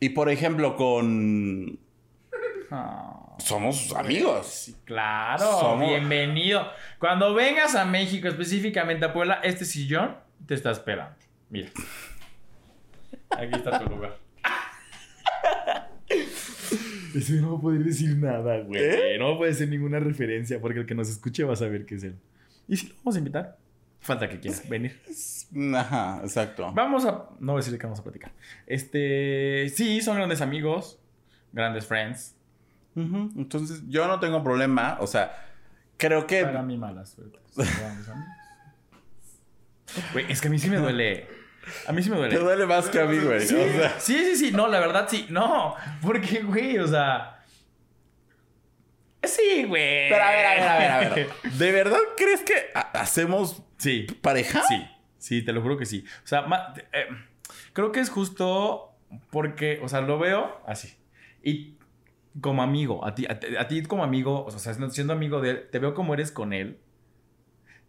[0.00, 1.78] Y por ejemplo, con
[2.70, 4.46] Ah, somos amigos.
[4.46, 6.66] sí, claro, Somos- bienvenido.
[6.98, 11.16] Cuando vengas a México, específicamente a Puebla, este sillón te está esperando.
[11.50, 11.68] Mira.
[13.30, 14.18] Aquí está tu lugar.
[17.14, 18.80] Eso no va a poder decir nada, güey.
[18.82, 19.16] ¿Eh?
[19.18, 22.04] No puede ser ninguna referencia porque el que nos escuche va a saber qué es
[22.04, 22.16] él.
[22.68, 23.58] ¿Y si lo vamos a invitar?
[24.00, 24.98] Falta que quiera venir.
[25.76, 26.72] Ajá, exacto.
[26.72, 27.28] Vamos a.
[27.40, 28.32] No voy a decirle que vamos a platicar.
[28.66, 29.68] Este.
[29.74, 30.98] Sí, son grandes amigos.
[31.52, 32.36] Grandes friends.
[32.94, 35.32] Entonces, yo no tengo problema, o sea,
[35.96, 37.38] creo que Para mí, mala suerte.
[37.50, 38.34] Son grandes amigos.
[40.12, 41.26] Güey, es que a mí sí me duele.
[41.86, 42.34] A mí sí me duele.
[42.34, 43.40] te duele más que a mí, güey.
[43.40, 44.52] Sí, o sea, sí, sí, sí.
[44.52, 45.26] No, la verdad sí.
[45.30, 45.74] No.
[46.02, 47.36] Porque, güey, o sea.
[49.22, 50.08] Sí, güey.
[50.08, 51.30] pero a ver, a ver, a ver, a ver.
[51.58, 54.06] ¿De verdad crees que ha- hacemos Sí.
[54.22, 54.62] pareja?
[54.66, 54.86] Sí,
[55.18, 56.04] sí, te lo juro que sí.
[56.24, 56.46] O sea,
[56.92, 57.06] eh,
[57.72, 58.92] creo que es justo
[59.30, 60.94] porque, o sea, lo veo así.
[61.42, 61.76] Y
[62.40, 65.68] como amigo, a ti, a, a ti como amigo, o sea, siendo amigo de él,
[65.70, 66.78] te veo como eres con él.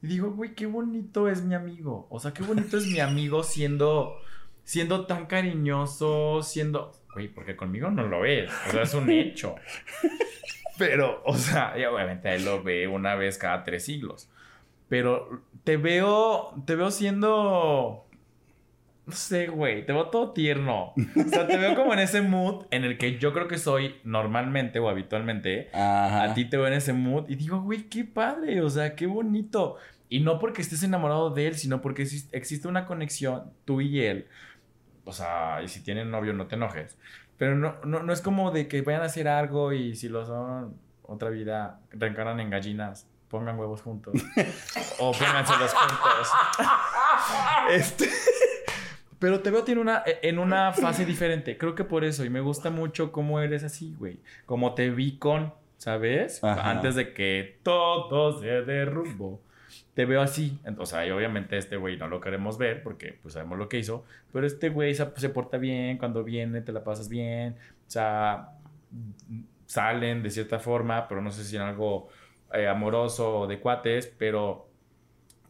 [0.02, 2.08] Y digo, güey, qué bonito es mi amigo.
[2.10, 4.18] O sea, qué bonito es mi amigo siendo,
[4.64, 6.94] siendo tan cariñoso, siendo...
[7.14, 8.52] Güey, porque conmigo no lo ves.
[8.68, 9.56] O sea, es un hecho.
[10.78, 14.30] Pero, o sea, y obviamente él lo ve una vez cada tres siglos.
[14.90, 18.06] Pero te veo, te veo siendo,
[19.06, 20.94] no sé, güey, te veo todo tierno.
[20.96, 23.96] O sea, te veo como en ese mood en el que yo creo que soy
[24.04, 25.70] normalmente o habitualmente.
[25.74, 26.24] Ajá.
[26.24, 29.08] A ti te veo en ese mood y digo, güey, qué padre, o sea, qué
[29.08, 29.78] bonito.
[30.08, 34.02] Y no porque estés enamorado de él, sino porque exis- existe una conexión, tú y
[34.02, 34.28] él.
[35.04, 36.98] O sea, y si tienen novio, no te enojes.
[37.38, 40.26] Pero no, no, no es como de que vayan a hacer algo y si lo
[40.26, 44.14] son, otra vida, reencarnan en gallinas, pongan huevos juntos.
[45.00, 46.28] o pónganselos juntos.
[47.72, 48.10] este.
[49.22, 51.56] Pero te veo tiene una, en una fase diferente.
[51.56, 52.26] Creo que por eso.
[52.26, 54.20] Y me gusta mucho cómo eres así, güey.
[54.48, 56.44] Como te vi con, ¿sabes?
[56.44, 56.72] Ajá.
[56.72, 59.40] Antes de que todo se derrumbó.
[59.94, 60.60] Te veo así.
[60.66, 64.06] Entonces, ahí obviamente este güey no lo queremos ver porque pues sabemos lo que hizo.
[64.34, 66.00] Pero este güey se, se porta bien.
[66.00, 67.58] Cuando viene te la pasas bien.
[67.88, 68.54] O sea,
[69.68, 72.08] salen de cierta forma, pero no sé si en algo
[72.56, 74.68] eh, amoroso o de cuates, pero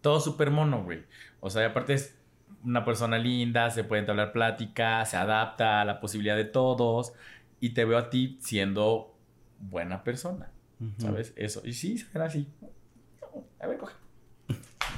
[0.02, 1.06] todo súper mono, güey.
[1.40, 2.21] O sea, y aparte es
[2.64, 7.14] una persona linda, se puede entablar plática, se adapta a la posibilidad de todos
[7.60, 9.16] y te veo a ti siendo
[9.60, 10.92] buena persona, Ujú.
[11.02, 11.34] ¿sabes?
[11.36, 11.62] Eso.
[11.66, 12.48] Y sí, será así.
[13.60, 13.94] A ver, coge.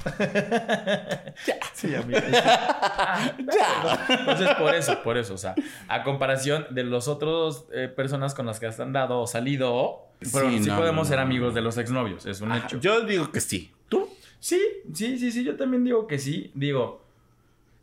[1.74, 2.20] Sí, amigo.
[2.30, 4.06] ya.
[4.08, 5.54] Entonces, por eso, por eso, o sea,
[5.88, 10.48] a comparación de los otros eh, personas con las que has andado o salido, pero
[10.50, 11.24] Sí, sí, no, podemos no, ser no.
[11.24, 12.78] amigos de los exnovios, es un Ajá, hecho.
[12.80, 13.72] Yo digo que sí.
[13.88, 14.08] ¿Tú?
[14.38, 14.60] Sí,
[14.94, 16.52] sí, sí, sí, yo también digo que sí.
[16.54, 17.03] Digo,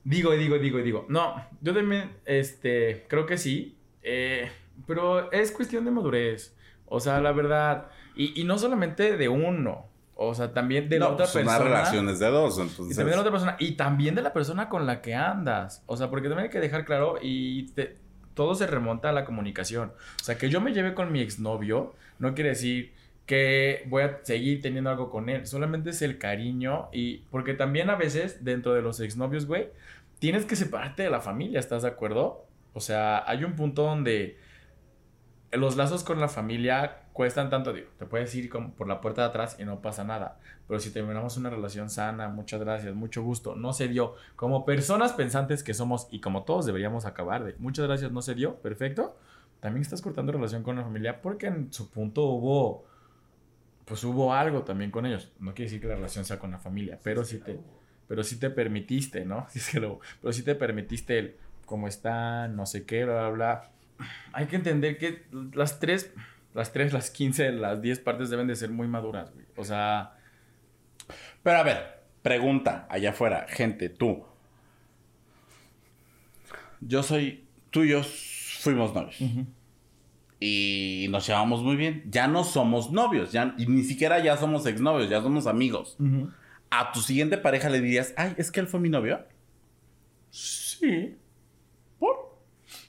[0.03, 1.05] digo, digo, digo, digo.
[1.09, 3.77] No, yo también, este, creo que sí.
[4.03, 4.49] eh,
[4.87, 6.55] pero es cuestión de madurez.
[6.87, 7.87] O sea, la verdad.
[8.15, 9.85] Y, y no solamente de uno.
[10.15, 11.57] O sea, también de la otra pues persona.
[11.57, 12.95] una relación es de dos, Y entonces.
[12.95, 13.55] también de la otra persona.
[13.59, 15.83] Y también de la persona con la que andas.
[15.87, 17.97] O sea, porque también hay que dejar claro y te-
[18.33, 19.93] todo se remonta a la comunicación.
[20.19, 22.93] O sea, que yo me lleve con mi exnovio no quiere decir
[23.31, 25.47] que voy a seguir teniendo algo con él.
[25.47, 29.69] Solamente es el cariño y porque también a veces dentro de los exnovios, güey,
[30.19, 32.45] tienes que separarte de la familia, ¿estás de acuerdo?
[32.73, 34.37] O sea, hay un punto donde
[35.53, 39.21] los lazos con la familia cuestan tanto, digo, te puedes ir como por la puerta
[39.21, 40.37] de atrás y no pasa nada.
[40.67, 44.15] Pero si terminamos una relación sana, muchas gracias, mucho gusto, no se dio.
[44.35, 48.35] Como personas pensantes que somos y como todos deberíamos acabar de, muchas gracias, no se
[48.35, 49.15] dio, perfecto.
[49.61, 52.90] También estás cortando relación con la familia porque en su punto hubo
[53.85, 55.31] pues hubo algo también con ellos.
[55.39, 57.59] No quiere decir que la relación sea con la familia, pero sí te,
[58.07, 59.47] pero sí te permitiste, ¿no?
[59.51, 63.29] Sí es que lo- pero sí te permitiste el cómo están, no sé qué, bla,
[63.29, 63.71] bla, bla.
[64.33, 66.11] Hay que entender que las tres,
[66.53, 69.45] las tres, las 15, las 10 partes deben de ser muy maduras, güey.
[69.57, 70.17] O sea,
[71.43, 74.25] Pero a ver, pregunta allá afuera, gente, tú.
[76.81, 79.17] Yo soy, tú y yo fuimos novios.
[80.43, 82.03] Y nos llevamos muy bien.
[82.09, 85.95] Ya no somos novios, ya, y ni siquiera ya somos exnovios, ya somos amigos.
[86.71, 89.23] A tu siguiente pareja le dirías, ay, es que él fue mi novio.
[90.31, 91.15] Sí.
[91.99, 92.39] ¿Por?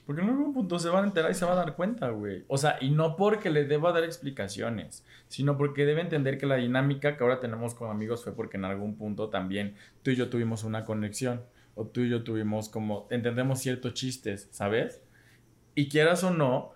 [0.07, 2.43] Porque en algún punto se van a enterar y se va a dar cuenta, güey.
[2.47, 6.55] O sea, y no porque le deba dar explicaciones, sino porque debe entender que la
[6.55, 10.29] dinámica que ahora tenemos con amigos fue porque en algún punto también tú y yo
[10.29, 11.43] tuvimos una conexión.
[11.75, 15.01] O tú y yo tuvimos como, entendemos ciertos chistes, ¿sabes?
[15.75, 16.72] Y quieras o no,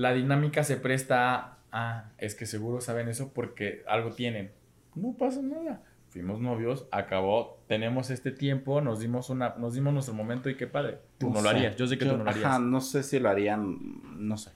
[0.00, 4.50] la dinámica se presta a, ah, es que seguro saben eso porque algo tienen.
[4.94, 5.82] No pasa nada.
[6.08, 10.66] Fuimos novios, acabó, tenemos este tiempo, nos dimos una, nos dimos nuestro momento y qué
[10.66, 11.00] padre.
[11.18, 11.48] Tú no, lo sé.
[11.50, 12.46] harías, yo sé que tú no lo harías.
[12.46, 13.78] Ajá, no sé si lo harían,
[14.16, 14.52] no sé.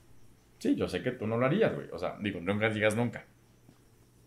[0.60, 1.88] Sí, yo sé que tú no lo harías, güey.
[1.92, 3.26] O sea, digo, nunca digas nunca.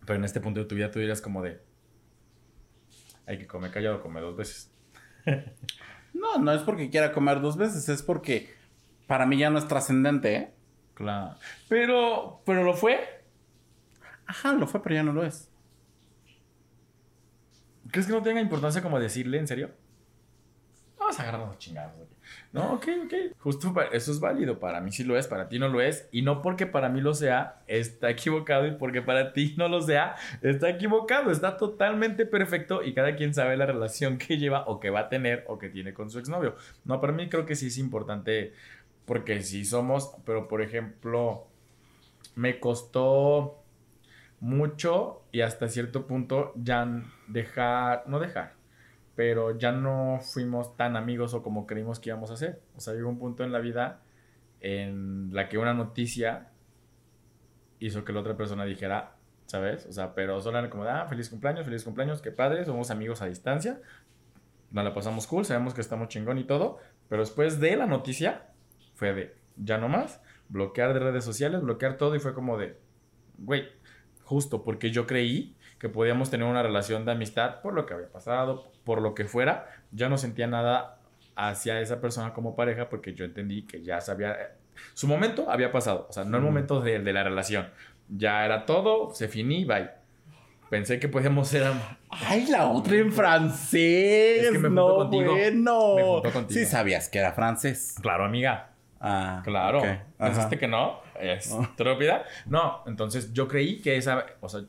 [0.06, 1.60] Pero en este punto de tu vida tú dirías como de,
[3.25, 4.71] hay que comer callado, come dos veces.
[6.13, 8.49] No, no es porque quiera comer dos veces, es porque
[9.06, 10.53] para mí ya no es trascendente, ¿eh?
[10.97, 11.36] Claro.
[11.69, 12.99] Pero, pero lo fue.
[14.25, 15.47] Ajá, lo fue, pero ya no lo es.
[17.91, 19.69] ¿Crees que no tenga importancia como decirle, en serio?
[20.97, 21.93] Vamos a agarrarnos chingados.
[22.51, 23.13] No, ok, ok.
[23.38, 24.60] Justo eso es válido.
[24.60, 26.10] Para mí sí lo es, para ti no lo es.
[26.12, 28.65] Y no porque para mí lo sea, está equivocado.
[28.65, 31.29] Y porque para ti no lo sea, está equivocado.
[31.29, 32.83] Está totalmente perfecto.
[32.83, 35.69] Y cada quien sabe la relación que lleva o que va a tener o que
[35.69, 36.55] tiene con su exnovio.
[36.83, 38.53] No, para mí creo que sí es importante.
[39.08, 41.48] Porque sí somos, pero por ejemplo,
[42.36, 43.63] me costó
[44.39, 48.54] mucho y hasta cierto punto ya dejar, no dejar,
[49.15, 52.62] pero ya no fuimos tan amigos o como creímos que íbamos a ser.
[52.76, 54.02] O sea, llegó un punto en la vida
[54.62, 56.50] en la que una noticia
[57.80, 59.15] hizo que la otra persona dijera,
[59.46, 59.86] ¿sabes?
[59.88, 63.22] O sea, pero solo era como, ah, feliz cumpleaños, feliz cumpleaños, qué padre, somos amigos
[63.22, 63.82] a distancia,
[64.72, 68.46] nos la pasamos cool, sabemos que estamos chingón y todo, pero después de la noticia
[68.97, 72.77] fue de, ya no más, bloquear de redes sociales, bloquear todo y fue como de,
[73.38, 73.69] güey,
[74.25, 78.10] justo porque yo creí que podíamos tener una relación de amistad por lo que había
[78.12, 80.99] pasado, por lo que fuera, ya no sentía nada
[81.36, 84.36] hacia esa persona como pareja porque yo entendí que ya sabía,
[84.93, 87.69] su momento había pasado, o sea, no el momento de, de la relación,
[88.10, 89.89] ya era todo, se finí, bye.
[90.69, 91.79] Pensé que podíamos ser am-
[92.10, 94.43] Ay, la otra en francés.
[94.43, 95.31] Es que me no, contigo.
[95.31, 96.21] bueno.
[96.21, 96.60] Me contigo.
[96.60, 97.95] Sí sabías que era francés.
[98.01, 98.71] Claro, amiga.
[98.99, 99.79] Ah, Claro.
[99.79, 99.86] ok.
[99.86, 100.03] Ajá.
[100.17, 100.99] ¿Pensaste que no?
[101.19, 102.25] Estúpida.
[102.45, 104.25] No, entonces yo creí que esa.
[104.41, 104.62] O sea,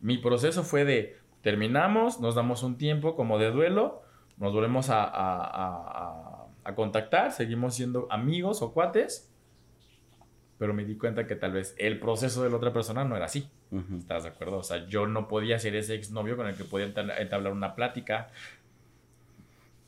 [0.00, 4.02] mi proceso fue de terminamos, nos damos un tiempo como de duelo,
[4.38, 9.28] nos volvemos a, a- a- contactar, seguimos siendo amigos o cuates,
[10.58, 13.24] pero me di cuenta que tal vez el proceso de la otra persona no era
[13.26, 13.50] así.
[13.72, 13.96] Ujú.
[13.98, 14.58] ¿Estás de acuerdo?
[14.58, 17.74] O sea, yo no podía ser ese exnovio con el que podía entab- entablar una
[17.74, 18.28] plática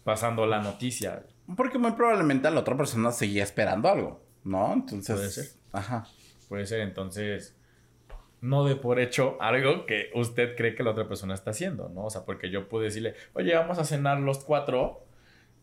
[0.04, 1.22] pasando la noticia.
[1.56, 4.72] Porque muy probablemente la otra persona seguía esperando algo, ¿no?
[4.72, 5.16] Entonces.
[5.16, 5.46] Puede ser.
[5.72, 6.06] Ajá.
[6.48, 7.56] Puede ser entonces
[8.44, 12.04] no de por hecho algo que usted cree que la otra persona está haciendo, ¿no?
[12.04, 15.06] O sea, porque yo puedo decirle, oye, vamos a cenar los cuatro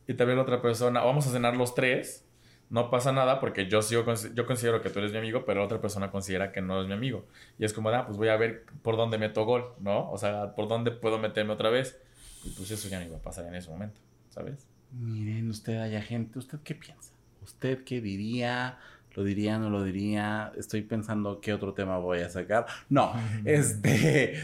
[0.07, 2.27] y también la otra persona, vamos a cenar los tres,
[2.71, 5.67] no pasa nada porque yo, sigo, yo considero que tú eres mi amigo, pero la
[5.67, 7.27] otra persona considera que no es mi amigo.
[7.59, 10.09] Y es como, ah, pues voy a ver por dónde meto gol, ¿no?
[10.09, 12.01] O sea, por dónde puedo meterme otra vez.
[12.43, 14.67] Y pues eso ya no iba a pasar en ese momento, ¿sabes?
[14.91, 17.13] Miren, usted allá, gente, ¿usted qué piensa?
[17.41, 18.77] ¿Usted qué diría?
[19.15, 20.51] ¿Lo diría, no lo diría?
[20.57, 22.65] Estoy pensando qué otro tema voy a sacar.
[22.89, 23.13] No,
[23.45, 24.41] este.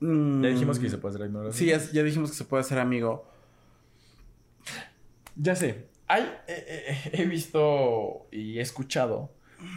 [0.00, 1.58] mm, Ya dijimos que se puede hacer ignorancia.
[1.58, 3.26] Sí, ya, ya dijimos que se puede hacer amigo.
[5.36, 5.86] Ya sé.
[6.08, 9.30] Hay, eh, eh, he visto y he escuchado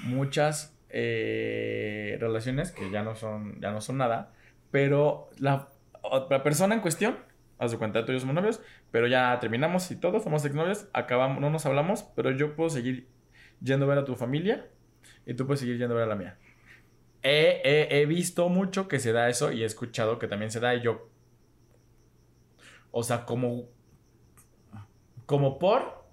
[0.03, 4.31] muchas eh, relaciones que ya no son, ya no son nada,
[4.71, 5.69] pero la,
[6.29, 7.17] la persona en cuestión,
[7.59, 10.87] haz de cuenta, tú y yo somos novios, pero ya terminamos y todos somos exnovios,
[10.93, 13.07] acabamos, no nos hablamos, pero yo puedo seguir
[13.61, 14.67] yendo a ver a tu familia
[15.25, 16.37] y tú puedes seguir yendo a ver a la mía.
[17.23, 20.59] He, he- he visto mucho que se da eso y he escuchado que también se
[20.61, 21.09] da y yo...
[22.91, 23.69] O sea, como
[25.25, 26.03] como por.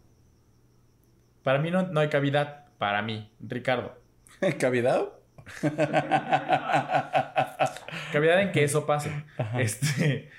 [1.42, 2.66] Para mí no, no hay cavidad.
[2.78, 3.98] Para mí, Ricardo.
[4.58, 5.08] ¿Cavidad?
[8.12, 9.10] Cavidad en que eso pase.
[9.58, 10.30] Este.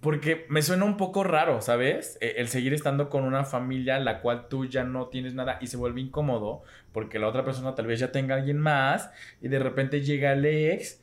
[0.00, 2.18] Porque me suena un poco raro, ¿sabes?
[2.20, 5.66] E- El seguir estando con una familia la cual tú ya no tienes nada y
[5.68, 6.62] se vuelve incómodo
[6.92, 9.10] porque la otra persona tal vez ya tenga a alguien más
[9.40, 11.00] y de repente llega el ex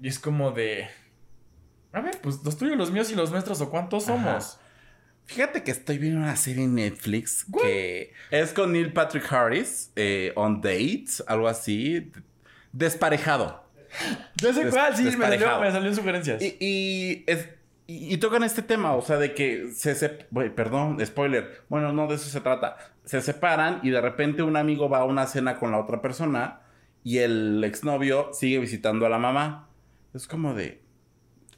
[0.00, 0.88] Y es como de.
[1.92, 4.16] A ver, pues los tuyos, los míos y los nuestros, ¿o cuántos Ajá.
[4.16, 4.60] somos?
[5.26, 10.32] Fíjate que estoy viendo una serie en Netflix que es con Neil Patrick Harris, eh,
[10.34, 12.10] On Dates, algo así.
[12.72, 13.64] Desparejado.
[14.36, 16.42] Ya sé cuál, sí, me salió, me salió en sugerencias.
[16.42, 17.48] Y, y, es-
[17.86, 21.62] y- y tocan este tema, o sea, de que se, se perdón, spoiler.
[21.68, 22.76] Bueno, no de eso se trata.
[23.04, 26.60] Se separan y de repente un amigo va a una cena con la otra persona
[27.02, 29.68] y el exnovio sigue visitando a la mamá.
[30.14, 30.82] Es como de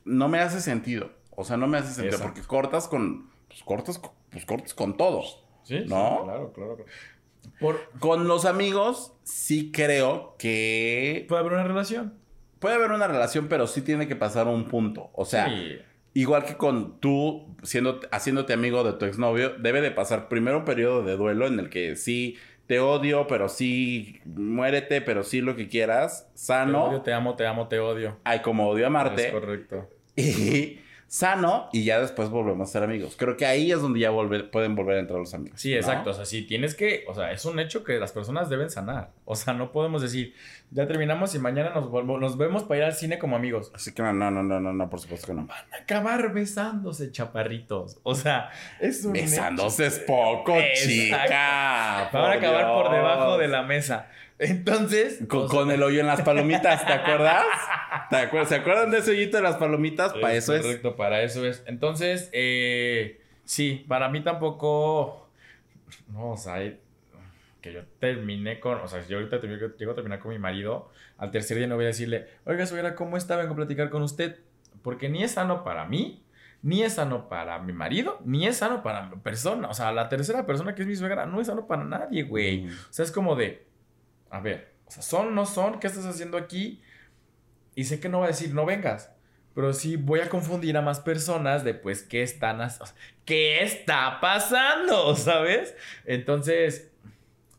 [0.04, 1.10] no me hace sentido.
[1.30, 2.34] O sea, no me hace sentido Exacto.
[2.34, 5.22] porque cortas con pues cortas con- pues cortas con todo.
[5.64, 6.22] Sí, sí, ¿No?
[6.24, 6.76] claro, claro.
[6.76, 6.84] claro.
[7.60, 12.14] Por, Con los amigos sí creo que puede haber una relación.
[12.62, 15.10] Puede haber una relación, pero sí tiene que pasar un punto.
[15.12, 15.78] O sea, Sí.
[16.14, 20.64] Igual que con tú siendo, haciéndote amigo de tu exnovio, debe de pasar primero un
[20.66, 22.36] periodo de duelo en el que sí
[22.66, 27.34] te odio, pero sí muérete, pero sí lo que quieras, Te sano, odio, te amo,
[27.34, 28.18] te amo, te odio.
[28.24, 29.88] hay como odio a Es correcto.
[30.16, 30.80] y
[31.12, 33.16] sano, y ya después volvemos a ser amigos.
[33.18, 35.60] Creo que ahí es donde ya volver- pueden volver a entrar los amigos.
[35.60, 35.76] Sí, ¿no?
[35.76, 36.08] exacto.
[36.08, 37.04] O sea, sí, tienes que.
[37.06, 39.10] O sea, es un hecho que las personas deben sanar.
[39.26, 40.34] O sea, no podemos decir,
[40.70, 43.70] ya terminamos y mañana nos, volvo- nos vemos para ir al cine como amigos.
[43.74, 45.48] Así que no, no, no, no, no, no, por supuesto que no.
[45.82, 47.98] Acabar besándose, chaparritos.
[48.04, 48.48] O sea,
[48.80, 49.12] es un.
[49.12, 50.88] Besándose es poco, Exacto.
[50.88, 52.08] chica.
[52.10, 54.08] Van a acabar por debajo de la mesa.
[54.42, 55.20] Entonces.
[55.28, 57.44] Con, o sea, con el hoyo en las palomitas, ¿te acuerdas?
[58.10, 58.48] ¿Te acuerdas?
[58.48, 60.12] ¿Se acuerdan de ese hoyito de las palomitas?
[60.14, 60.62] Para eso es.
[60.62, 61.62] Correcto, para eso es.
[61.66, 65.28] Entonces, eh, sí, para mí tampoco.
[66.08, 66.56] No, o sea,
[67.60, 68.78] que yo terminé con.
[68.78, 69.40] O sea, yo ahorita
[69.78, 72.96] llego a terminar con mi marido, al tercer día no voy a decirle, oiga, suegra,
[72.96, 73.36] ¿cómo está?
[73.36, 74.40] Vengo a platicar con usted.
[74.82, 76.24] Porque ni es sano para mí,
[76.62, 79.68] ni es sano para mi marido, ni es sano para mi persona.
[79.68, 82.62] O sea, la tercera persona que es mi suegra no es sano para nadie, güey.
[82.62, 82.68] Mm.
[82.68, 83.64] O sea, es como de,
[84.32, 86.82] a ver, o sea, son, no son, ¿qué estás haciendo aquí?
[87.74, 89.12] Y sé que no va a decir, no vengas.
[89.54, 92.92] Pero sí voy a confundir a más personas de, pues, ¿qué están haciendo?
[93.24, 95.14] ¿Qué está pasando?
[95.16, 95.74] ¿Sabes?
[96.06, 96.90] Entonces,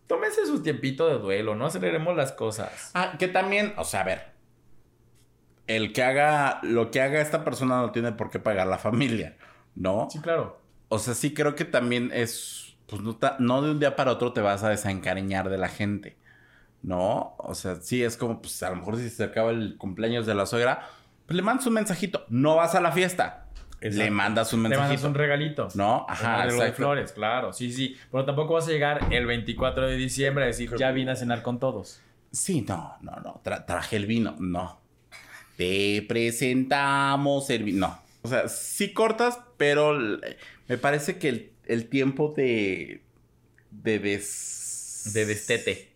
[0.07, 2.91] tómense su tiempito de duelo, no aceleremos las cosas.
[2.93, 4.33] Ah, que también, o sea, a ver.
[5.67, 9.37] El que haga, lo que haga esta persona no tiene por qué pagar la familia,
[9.75, 10.07] ¿no?
[10.11, 10.59] Sí, claro.
[10.89, 14.11] O sea, sí creo que también es, pues no, ta- no de un día para
[14.11, 16.17] otro te vas a desencariñar de la gente,
[16.83, 17.35] ¿no?
[17.39, 20.35] O sea, sí es como, pues a lo mejor si se acaba el cumpleaños de
[20.35, 20.87] la suegra,
[21.25, 22.25] pues le mandas un mensajito.
[22.29, 23.47] No vas a la fiesta,
[23.81, 24.87] le mandas un mensajito.
[24.87, 25.67] mandas un regalito.
[25.75, 26.05] ¿No?
[26.05, 27.51] Un Ajá, arreglo de flores, claro.
[27.53, 27.97] Sí, sí.
[28.11, 31.41] Pero tampoco vas a llegar el 24 de diciembre a decir, ya vine a cenar
[31.41, 31.99] con todos.
[32.31, 33.41] Sí, no, no, no.
[33.43, 34.35] Tra- traje el vino.
[34.39, 34.79] No.
[35.57, 37.87] Te presentamos el vino.
[37.87, 37.99] No.
[38.23, 39.97] O sea, sí cortas, pero
[40.67, 43.03] me parece que el, el tiempo de.
[43.71, 45.11] de des.
[45.13, 45.92] De destete.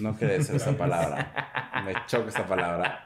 [0.00, 1.82] No quería decir esa palabra.
[1.84, 3.04] Me choca esa palabra.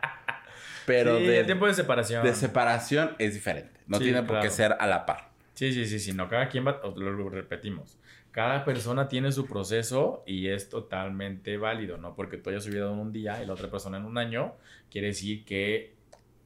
[0.86, 2.24] Pero sí, de, el tiempo de separación.
[2.24, 3.80] de separación es diferente.
[3.86, 5.30] No Sí, tiene por qué ser a la par.
[5.54, 7.96] Sí, sí, sí, sí, no, cada quien va, lo, repetimos,
[8.32, 12.16] cada persona tiene su proceso y es totalmente válido, ¿no?
[12.16, 14.54] Porque tú hayas subido en un día y la otra persona en un año,
[14.90, 15.94] quiere decir que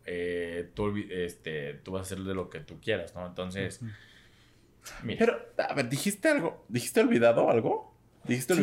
[0.05, 3.27] eh, tú, este, tú vas a hacer de lo que tú quieras, ¿no?
[3.27, 3.81] Entonces,
[5.03, 6.67] mira, Pero, a ver, ¿dijiste algo?
[6.69, 7.95] ¿Dijiste olvidado algo?
[8.25, 8.61] ¿Dijiste Sí.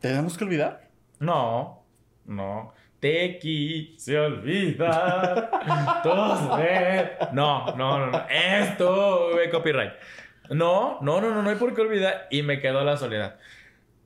[0.00, 0.88] ¿Tenemos que olvidar?
[1.18, 1.84] no,
[2.26, 5.50] no, te quise olvidar,
[6.02, 9.92] todos ven- no, no, no, no, esto, eh, copyright.
[10.50, 12.28] No, no, no, no, no hay por qué olvidar.
[12.30, 13.36] Y me quedó la soledad.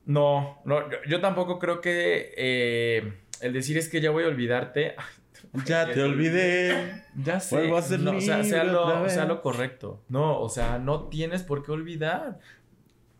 [0.07, 4.29] No, no, yo, yo tampoco creo que eh, el decir es que ya voy a
[4.29, 4.95] olvidarte.
[5.55, 7.03] ay, Ya te olvidé.
[7.15, 7.57] Ya sé.
[7.57, 10.03] Vuelvo a ser no, o sea, sea lo, sea lo correcto.
[10.09, 12.39] No, o sea, no tienes por qué olvidar.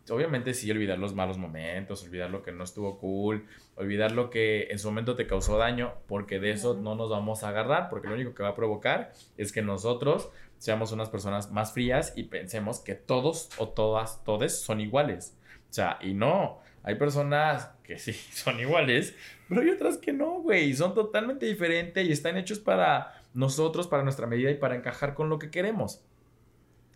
[0.09, 3.45] Obviamente sí, olvidar los malos momentos, olvidar lo que no estuvo cool,
[3.75, 7.43] olvidar lo que en su momento te causó daño, porque de eso no nos vamos
[7.43, 11.51] a agarrar, porque lo único que va a provocar es que nosotros seamos unas personas
[11.51, 15.37] más frías y pensemos que todos o todas, todes son iguales.
[15.69, 19.15] O sea, y no, hay personas que sí son iguales,
[19.47, 24.03] pero hay otras que no, güey, son totalmente diferentes y están hechos para nosotros, para
[24.03, 26.03] nuestra medida y para encajar con lo que queremos.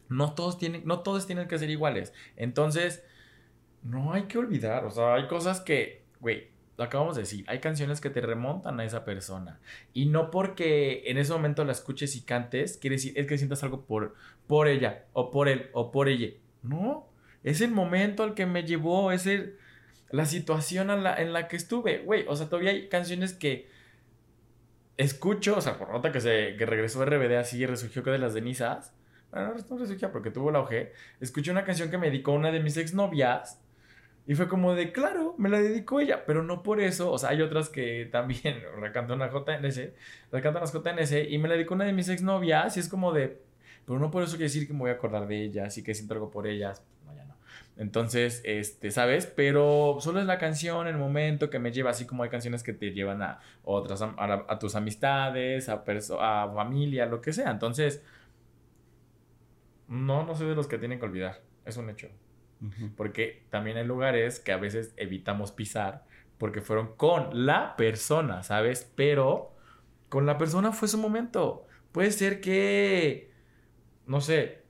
[0.09, 2.13] No todos tienen, no todos tienen que ser iguales.
[2.35, 3.03] Entonces,
[3.83, 7.59] no hay que olvidar, o sea, hay cosas que, güey, lo acabamos de decir, hay
[7.59, 9.59] canciones que te remontan a esa persona.
[9.93, 13.63] Y no porque en ese momento la escuches y cantes, quiere decir, es que sientas
[13.63, 14.15] algo por,
[14.47, 16.29] por ella, o por él, o por ella.
[16.63, 17.07] No,
[17.43, 19.57] es el momento al que me llevó, es el,
[20.09, 22.25] la situación la- en la que estuve, güey.
[22.27, 23.69] O sea, todavía hay canciones que
[24.97, 28.17] escucho, o sea, por nota que, se, que regresó RBD así y resurgió que de
[28.19, 28.93] las Denisas.
[29.35, 30.93] Bueno, no resurgió porque tuvo el auge.
[31.19, 33.61] Escuché una canción que me dedicó una de mis exnovias.
[34.25, 37.11] Y fue como de, claro, me la dedicó ella, pero no por eso.
[37.11, 39.89] O sea, hay otras que también recantan una JNS,
[40.31, 43.41] recantan las JNS y me la dedicó una de mis exnovias y es como de,
[43.85, 45.93] pero no por eso quiere decir que me voy a acordar de ellas y que
[45.93, 46.81] siento algo por ellas.
[47.05, 47.35] No, ya no.
[47.75, 49.25] Entonces, este, ¿sabes?
[49.25, 52.71] Pero solo es la canción, el momento que me lleva, así como hay canciones que
[52.71, 55.83] te llevan a otras, a, a tus amistades, a,
[56.21, 57.51] a familia, lo que sea.
[57.51, 58.01] Entonces,
[59.87, 61.41] no, no soy de los que tienen que olvidar.
[61.65, 62.09] Es un hecho.
[62.97, 66.05] Porque también hay lugares que a veces evitamos pisar
[66.37, 68.91] porque fueron con la persona, ¿sabes?
[68.95, 69.53] Pero
[70.09, 71.65] con la persona fue su momento.
[71.91, 73.31] Puede ser que,
[74.07, 74.63] no sé,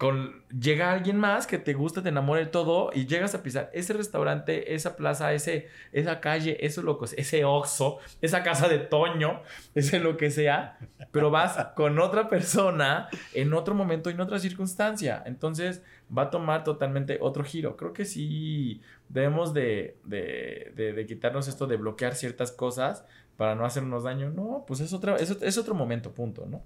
[0.00, 3.70] con, llega alguien más que te gusta, te enamora de todo y llegas a pisar
[3.74, 9.42] ese restaurante, esa plaza, ese, esa calle, eso loco, ese oxo, esa casa de Toño,
[9.74, 10.78] ese lo que sea,
[11.12, 15.22] pero vas con otra persona en otro momento, en otra circunstancia.
[15.26, 15.82] Entonces
[16.16, 17.76] va a tomar totalmente otro giro.
[17.76, 18.80] Creo que sí
[19.10, 23.04] debemos de, de, de- quitarnos esto de bloquear ciertas cosas
[23.36, 24.30] para no hacernos daño.
[24.30, 26.62] No, pues es, otra, es otro momento, punto, ¿no?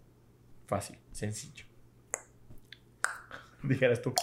[0.68, 1.73] Fácil, sencillo.
[3.68, 4.14] Dijeras tú.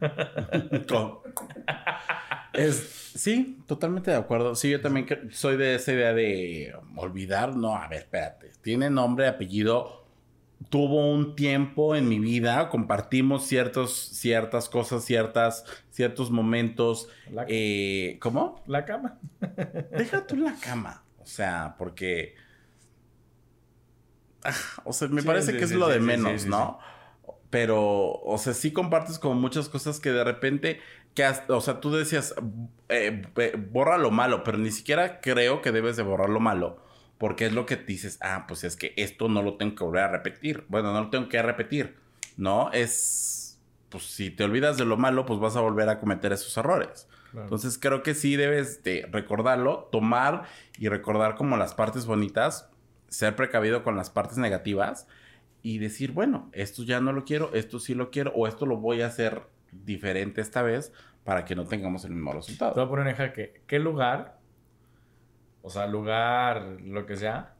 [2.52, 4.54] Es, sí, totalmente de acuerdo.
[4.54, 7.54] Sí, yo también soy de esa idea de olvidar.
[7.56, 8.52] No, a ver, espérate.
[8.62, 10.06] Tiene nombre, apellido.
[10.70, 12.68] Tuvo un tiempo en mi vida.
[12.68, 17.08] Compartimos ciertos, ciertas cosas, ciertas, ciertos momentos.
[17.30, 18.62] La, Eh, ¿Cómo?
[18.66, 19.18] la cama.
[19.96, 21.04] Deja tú la cama.
[21.18, 22.34] O sea, porque.
[24.42, 26.78] Ah, o sea, me Sí, parece sí, que es sí, lo de menos, ¿no?
[27.50, 30.80] Pero, o sea, sí compartes como muchas cosas que de repente.
[31.14, 32.34] Que hasta- o sea, tú decías,
[32.88, 36.84] eh, eh, borra lo malo, pero ni siquiera creo que debes de borrar lo malo.
[37.16, 40.04] Porque es lo que dices, ah, pues es que esto no lo tengo que volver
[40.04, 40.64] a repetir.
[40.68, 41.96] Bueno, no lo tengo que repetir,
[42.36, 42.70] ¿no?
[42.72, 43.58] Es.
[43.88, 47.08] Pues si te olvidas de lo malo, pues vas a volver a cometer esos errores.
[47.34, 50.44] Entonces creo que sí debes de recordarlo, tomar
[50.78, 52.68] y recordar como las partes bonitas,
[53.08, 55.06] ser precavido con las partes negativas
[55.62, 58.76] y decir, bueno, esto ya no lo quiero, esto sí lo quiero o esto lo
[58.76, 59.42] voy a hacer
[59.72, 60.92] diferente esta vez
[61.24, 62.80] para que no tengamos el mismo Te voy resultado.
[62.82, 63.62] a poner en jaque.
[63.66, 64.38] ¿Qué lugar,
[65.62, 67.54] o sea, lugar, lo que sea,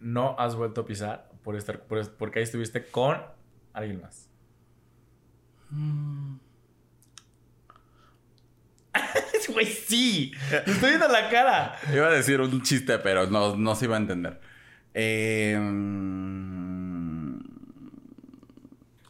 [0.00, 3.18] no has vuelto a pisar por estar, por- porque ahí estuviste con
[3.74, 4.30] alguien más?
[5.70, 6.36] Mm,
[9.52, 10.32] Güey, sí.
[10.48, 11.76] Te estoy viendo la cara.
[11.92, 14.40] Iba a decir un chiste, pero no, no se iba a entender.
[14.94, 15.56] Eh,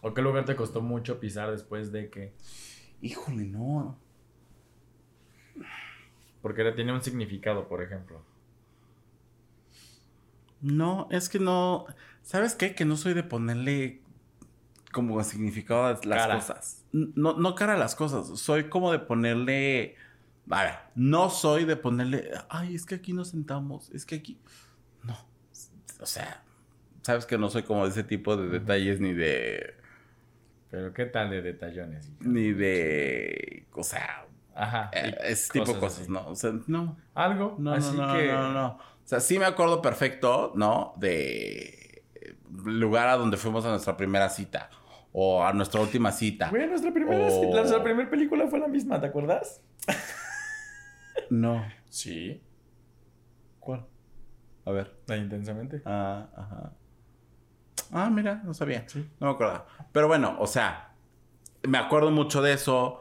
[0.02, 2.32] ¿O qué lugar te costó mucho pisar después de que?
[3.02, 3.98] híjole, no.
[6.42, 8.22] Porque era- tenía un significado, por ejemplo.
[10.60, 11.86] No, es que no.
[12.22, 12.74] ¿Sabes qué?
[12.74, 14.02] Que no soy de ponerle
[14.92, 16.34] como significado a las Cara.
[16.34, 16.84] cosas.
[16.92, 18.38] No, no cara a las cosas.
[18.38, 19.96] Soy como de ponerle.
[20.50, 22.30] A ver, no soy de ponerle.
[22.48, 23.90] Ay, es que aquí nos sentamos.
[23.90, 24.38] Es que aquí.
[25.02, 25.16] No.
[26.00, 26.42] O sea,
[27.02, 29.74] sabes que no soy como de ese tipo de detalles ni de.
[30.70, 32.10] Pero ¿qué tal de detallones?
[32.20, 33.66] Ni de.
[33.72, 34.90] O sea, Ajá.
[34.92, 36.10] eh, ese tipo de cosas así.
[36.12, 36.28] ¿no?
[36.28, 36.96] O sea, no.
[37.14, 37.56] Algo.
[37.58, 38.26] No, así no, no, que.
[38.28, 38.66] no, no.
[38.76, 40.92] O sea, sí me acuerdo perfecto, ¿no?
[40.96, 42.02] De
[42.64, 44.70] lugar a donde fuimos a nuestra primera cita.
[45.12, 46.50] O a nuestra última cita.
[46.50, 49.60] Güey, nuestra primera, O- nuestra primera película fue la misma, ¿te acuerdas?
[51.30, 51.64] No.
[51.88, 52.40] Sí.
[53.58, 53.86] ¿Cuál?
[54.64, 54.94] A ver.
[55.06, 55.82] La intensamente.
[55.84, 56.72] Ah, ajá.
[57.92, 58.84] Ah, mira, no sabía.
[58.88, 59.06] Sí.
[59.20, 59.66] No me acordaba.
[59.92, 60.92] Pero bueno, o sea,
[61.62, 63.00] me acuerdo mucho de eso.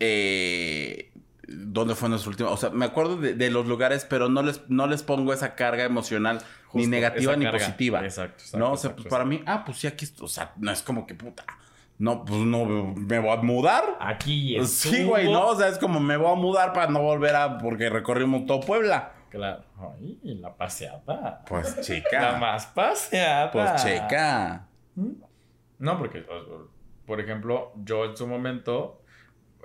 [0.00, 1.12] Eh,
[1.48, 2.50] ¿Dónde fue nuestro último?
[2.50, 5.54] O sea, me acuerdo de, de los lugares, pero no les, no les pongo esa
[5.54, 6.42] carga emocional
[6.72, 7.58] ni negativa ni carga.
[7.58, 8.04] positiva.
[8.04, 10.06] Exacto, exacto, no, o sea, exacto, pues para mí, ah, pues sí, aquí.
[10.20, 11.44] O sea, no es como que puta.
[11.98, 13.96] No, pues no, me voy a mudar.
[14.00, 14.70] Aquí es.
[14.70, 17.58] Sí, güey, no, o sea, es como me voy a mudar para no volver a.
[17.58, 19.12] Porque recorrimos todo Puebla.
[19.36, 19.64] Claro.
[19.78, 21.44] Ay, la paseada.
[21.46, 22.36] Pues La chica.
[22.38, 23.50] más paseada.
[23.50, 24.68] pues chica.
[25.78, 26.24] No, porque,
[27.06, 29.02] por ejemplo, yo en su momento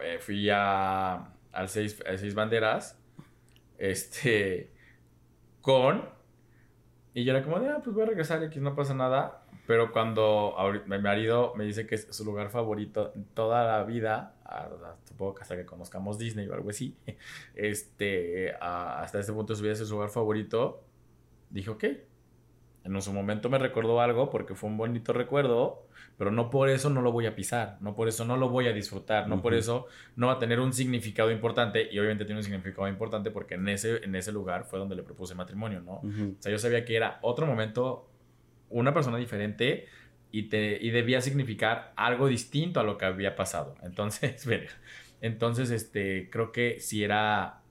[0.02, 3.00] eh, fui a, al seis, a seis banderas,
[3.78, 4.74] este,
[5.62, 6.10] con,
[7.14, 9.44] y yo era como ah, pues voy a regresar y aquí no pasa nada.
[9.68, 10.56] Pero cuando
[10.88, 14.98] mi marido me dice que es su lugar favorito en toda la vida, a- a-
[15.06, 16.96] supongo que hasta que conozcamos Disney o algo así,
[17.56, 20.84] este, a- hasta este punto de su vida es su lugar favorito,
[21.50, 21.84] dije, ok.
[22.84, 25.86] En su momento me recordó algo porque fue un bonito recuerdo,
[26.18, 28.68] pero no por eso no lo voy a pisar, no por eso no lo voy
[28.68, 29.60] a disfrutar, no por Ujú.
[29.60, 29.86] eso
[30.16, 33.68] no va a tener un significado importante y obviamente tiene un significado importante porque en
[33.70, 36.00] ese, en ese lugar fue donde le propuse matrimonio, ¿no?
[36.04, 36.36] Ujú.
[36.40, 38.10] O sea, yo sabía que era otro momento,
[38.72, 39.86] una persona diferente
[40.32, 43.76] y, te, y debía significar algo distinto a lo que había pasado.
[43.84, 44.72] Entonces, verga.
[45.22, 47.62] Entonces, este, creo que si era.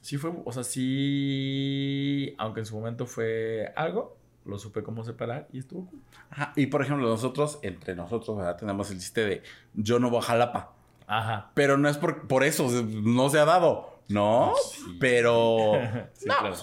[0.00, 2.34] Sí fue, o sea, sí.
[2.38, 6.00] Aunque en su momento fue algo, lo supe cómo separar y estuvo cool.
[6.30, 8.56] Ajá, Y por ejemplo, nosotros, entre nosotros, ¿verdad?
[8.56, 9.42] tenemos el chiste de
[9.74, 10.74] yo no voy a Jalapa.
[11.06, 11.50] Ajá.
[11.54, 13.98] Pero no es por, por eso, no se ha dado.
[14.08, 14.54] ¿No?
[14.72, 14.96] Sí.
[14.98, 15.72] Pero.
[16.14, 16.38] Sí, no.
[16.38, 16.56] claro.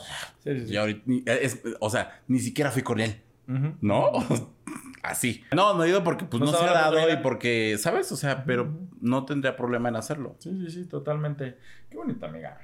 [0.43, 3.21] Sí, es- o sea, ni siquiera fui con él.
[3.47, 4.11] ¿No?
[5.03, 5.43] Así.
[5.55, 8.11] No, no he ido porque pues No no, se ha dado y porque, ¿sabes?
[8.11, 10.35] O sea, pero no tendría problema en hacerlo.
[10.39, 11.57] Sí, sí, sí, totalmente.
[11.89, 12.59] Qué bonito, amiga.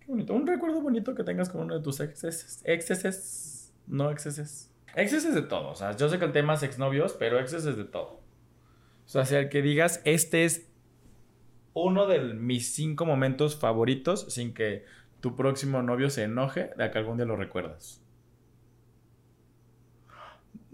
[0.00, 0.34] Qué bonito.
[0.34, 2.60] Un recuerdo bonito que tengas con uno de tus exes.
[2.64, 3.72] Exceses.
[3.86, 4.72] No exceses.
[4.94, 5.70] Exceses de todo.
[5.70, 8.20] O sea, yo sé que el tema es exnovios, pero exceses de todo.
[9.06, 10.68] O sea, sea el que digas, este es
[11.72, 14.84] uno de mis cinco momentos favoritos sin que
[15.20, 18.02] tu próximo novio se enoje de que algún día lo recuerdas.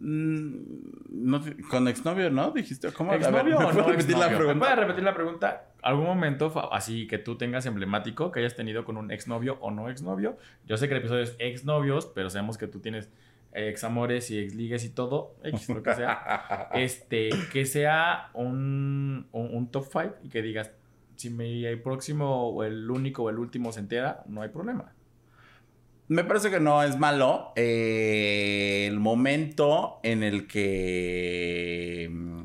[0.04, 0.64] Mm,
[1.10, 1.40] no
[1.70, 2.50] con exnovio, ¿no?
[2.50, 3.12] Dijiste, ¿cómo?
[3.12, 4.28] A ver, ¿Exnovio ¿me o puedes no repetir la?
[4.28, 4.58] ¿Me pregunta?
[4.58, 5.66] puedes repetir la pregunta?
[5.80, 9.88] ¿Algún momento así que tú tengas emblemático que hayas tenido con un exnovio o no
[9.88, 10.38] exnovio?
[10.66, 13.10] Yo sé que el episodio es exnovios, pero sabemos que tú tienes
[13.52, 16.68] examores y exligues y todo, X, lo que sea.
[16.74, 20.72] este, que sea un, un, un top 5 y que digas,
[21.14, 24.92] si me, el próximo o el único o el último se entera, no hay problema.
[26.08, 27.52] Me parece que no es malo.
[27.56, 32.08] eh, el momento en el que.
[32.10, 32.42] mm,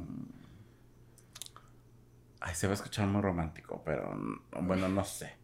[2.40, 5.36] Ay, se va a escuchar muy romántico, pero mm, bueno, no sé.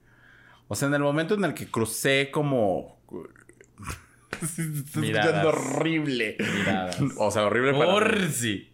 [0.70, 3.02] O sea, en el momento en el que crucé como.
[4.32, 6.38] Está horrible.
[6.40, 6.98] Miradas.
[7.18, 8.30] O sea, horrible para.
[8.30, 8.70] Sí.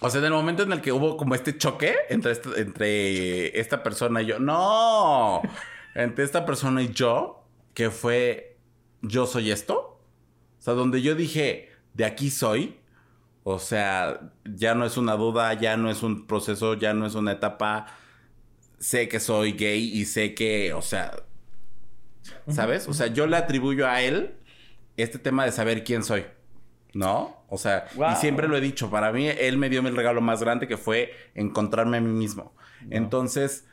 [0.00, 3.82] O sea, en el momento en el que hubo como este choque entre, entre esta
[3.82, 4.38] persona y yo.
[4.38, 5.40] ¡No!
[5.94, 7.45] Entre esta persona y yo,
[7.76, 8.56] que fue
[9.02, 10.00] yo soy esto.
[10.58, 12.80] O sea, donde yo dije, de aquí soy.
[13.44, 17.14] O sea, ya no es una duda, ya no es un proceso, ya no es
[17.14, 17.86] una etapa.
[18.78, 21.12] Sé que soy gay y sé que, o sea,
[22.48, 22.88] ¿sabes?
[22.88, 24.34] O sea, yo le atribuyo a él
[24.96, 26.24] este tema de saber quién soy.
[26.94, 27.44] ¿No?
[27.50, 28.12] O sea, Wow.
[28.12, 30.78] y siempre lo he dicho, para mí él me dio el regalo más grande que
[30.78, 32.54] fue encontrarme a mí mismo.
[32.88, 33.66] Entonces,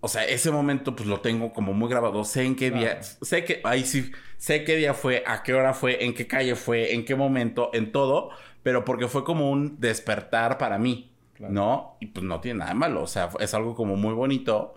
[0.00, 2.24] o sea, ese momento pues lo tengo como muy grabado.
[2.24, 3.16] Sé en qué día, Claro.
[3.22, 6.54] sé que, ahí sí, sé qué día fue, a qué hora fue, en qué calle
[6.56, 8.30] fue, en qué momento, en todo,
[8.62, 11.52] pero porque fue como un despertar para mí, Claro.
[11.52, 11.96] ¿no?
[12.00, 14.74] Y pues no tiene nada de malo, o sea, es algo como muy bonito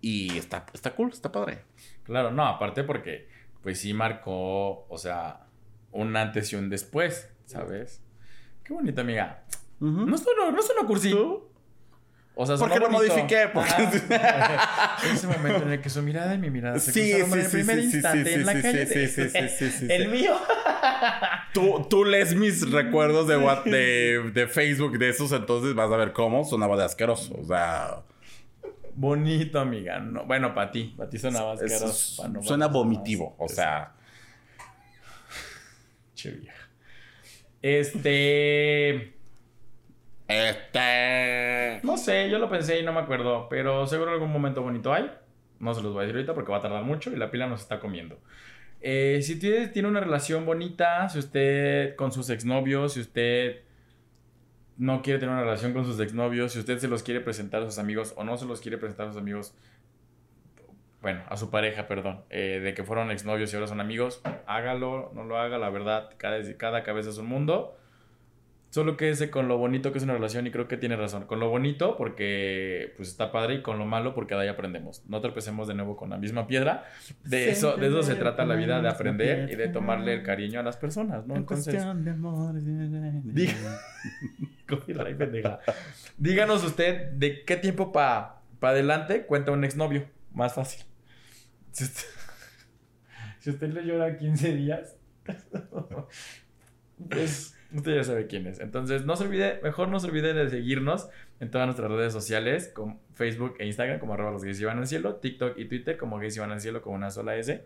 [0.00, 1.64] y está, está cool, está padre.
[2.04, 3.28] Claro, no, aparte porque,
[3.62, 5.46] pues sí marcó, o sea,
[5.92, 8.02] un antes y un después, ¿sabes?
[8.64, 9.44] Qué bonito, amiga.
[9.80, 11.10] No suena, no suena cursi.
[12.36, 13.12] O sea, ¿Por sonó qué lo bonito.
[13.14, 13.48] modifiqué?
[13.52, 13.82] Porque-.
[15.12, 17.38] Ese momento en el que su mirada y mi mirada se Sí, cruzaron sí, en
[17.40, 18.86] el sí, primer sí, sí, instante sí, en la sí, calle.
[18.86, 20.08] sí, sí, sí, sí, sí, El sí.
[20.08, 20.36] mío.
[21.52, 25.96] Tú, tú lees mis recuerdos de, What- de, de Facebook de esos, entonces vas a
[25.96, 27.34] ver cómo sonaba de asqueroso.
[27.38, 28.02] O sea,
[28.94, 29.98] Bonito, amiga.
[29.98, 30.94] No, bueno, para ti.
[30.96, 32.28] Para ti sonaba es- asqueroso.
[32.28, 33.34] no- suena vomitivo.
[33.38, 33.92] O sea,
[36.14, 36.68] Che vieja.
[37.62, 39.14] Este.
[40.30, 41.80] Este.
[41.82, 45.10] No sé, yo lo pensé y no me acuerdo, pero seguro algún momento bonito hay.
[45.58, 47.46] No se los voy a decir ahorita porque va a tardar mucho y la pila
[47.46, 48.18] nos está comiendo.
[48.80, 53.62] Eh, si tiene, tiene una relación bonita, si usted con sus exnovios, si usted
[54.78, 57.66] no quiere tener una relación con sus exnovios, si usted se los quiere presentar a
[57.66, 59.54] sus amigos o no se los quiere presentar a sus amigos,
[61.02, 65.12] bueno, a su pareja, perdón, eh, de que fueron exnovios y ahora son amigos, hágalo,
[65.14, 67.76] no lo haga, la verdad, cada, cada cabeza es un mundo.
[68.70, 71.24] Solo quédese con lo bonito que es una relación y creo que tiene razón.
[71.26, 75.02] Con lo bonito porque pues está padre y con lo malo porque de ahí aprendemos.
[75.08, 76.84] No tropecemos de nuevo con la misma piedra.
[77.24, 80.60] De eso, de eso se trata la vida, de aprender y de tomarle el cariño
[80.60, 81.34] a las personas, ¿no?
[81.34, 81.74] Entonces,
[83.24, 83.80] Diga-
[84.68, 85.58] Copyright, pendeja.
[86.16, 90.06] díganos usted de qué tiempo para adelante cuenta un exnovio.
[90.32, 90.84] Más fácil.
[91.72, 92.04] Si usted,
[93.40, 94.94] si usted le llora 15 días,
[97.10, 98.60] pues usted ya sabe quién es.
[98.60, 101.08] Entonces, no se olvide, mejor no se olvide de seguirnos
[101.40, 105.16] en todas nuestras redes sociales, con Facebook e Instagram como arroba los gays al cielo,
[105.16, 107.64] TikTok y Twitter como gays y van al cielo con una sola S.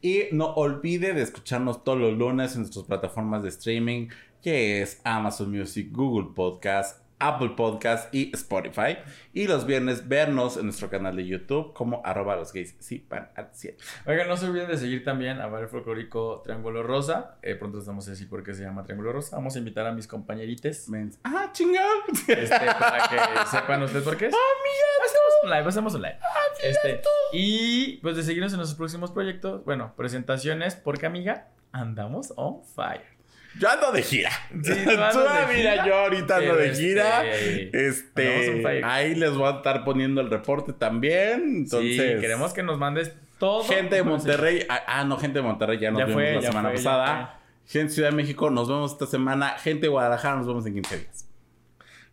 [0.00, 4.08] Y no olvide de escucharnos todos los lunes en nuestras plataformas de streaming,
[4.42, 8.98] que es Amazon Music, Google Podcast, Apple Podcast y Spotify.
[9.32, 13.30] Y los viernes vernos en nuestro canal de YouTube como arroba los gays sí van
[13.36, 13.78] al cielo.
[14.06, 17.36] Oigan, no se olviden de seguir también a Bar Folclórico Triángulo Rosa.
[17.42, 19.36] Eh, pronto les vamos a decir por qué se llama Triángulo Rosa.
[19.36, 21.76] Vamos a invitar a mis compañerites Mens- Ah, chingón.
[22.10, 23.16] este, para que
[23.50, 24.34] sepan ustedes por qué es.
[24.34, 26.18] Hacemos un live, hacemos un live.
[26.62, 27.00] Este,
[27.32, 29.64] y pues de seguirnos en nuestros próximos proyectos.
[29.64, 33.15] Bueno, presentaciones, porque amiga, andamos on fire.
[33.58, 34.30] Yo ando de gira.
[34.62, 37.24] Sí, tú mira, gira, yo ahorita ando de gira.
[37.24, 41.42] este, Este, ahí les voy a estar poniendo el reporte también.
[41.64, 43.64] Entonces, sí, queremos que nos mandes todo.
[43.64, 44.66] gente de Monterrey.
[44.68, 46.76] Ah, ah, no, gente de Monterrey, ya nos Ya vimos fue, la ya semana fue,
[46.76, 47.40] pasada.
[47.66, 49.50] Gente de Ciudad de México, nos vemos esta semana.
[49.58, 51.26] Gente de Guadalajara, nos vemos en 15 días.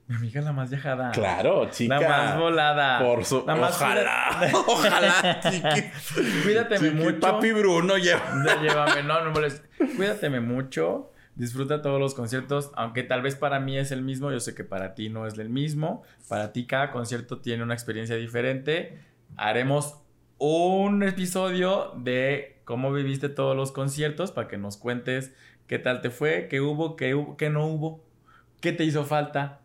[0.07, 1.11] Mi amiga la más viajada.
[1.11, 1.97] Claro, chica.
[1.99, 2.99] La más volada.
[2.99, 3.43] Por su...
[3.47, 5.83] La más Ojalá, ojalá, chiqui.
[6.43, 7.19] Cuídateme Chiqui, mucho.
[7.21, 8.21] Papi Bruno lleva.
[8.61, 9.63] Llévame, no, no me molestes.
[9.95, 11.12] Cuídateme mucho.
[11.35, 14.63] Disfruta todos los conciertos, aunque tal vez para mí es el mismo, yo sé que
[14.63, 16.03] para ti no es el mismo.
[16.27, 18.99] Para ti cada concierto tiene una experiencia diferente.
[19.35, 19.97] Haremos
[20.37, 25.33] un episodio de cómo viviste todos los conciertos para que nos cuentes
[25.67, 28.03] qué tal te fue, qué hubo, qué hubo, qué no hubo,
[28.61, 29.61] qué te hizo falta,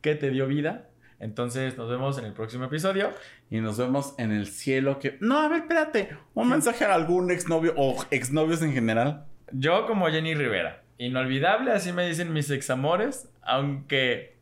[0.00, 0.88] qué te dio vida.
[1.20, 3.10] Entonces nos vemos en el próximo episodio.
[3.50, 5.16] Y nos vemos en el cielo que...
[5.20, 6.10] No, a ver, espérate.
[6.34, 9.26] Un mensaje a algún exnovio o exnovios en general.
[9.52, 10.84] Yo como Jenny Rivera.
[10.98, 14.36] Inolvidable, así me dicen mis examores, aunque...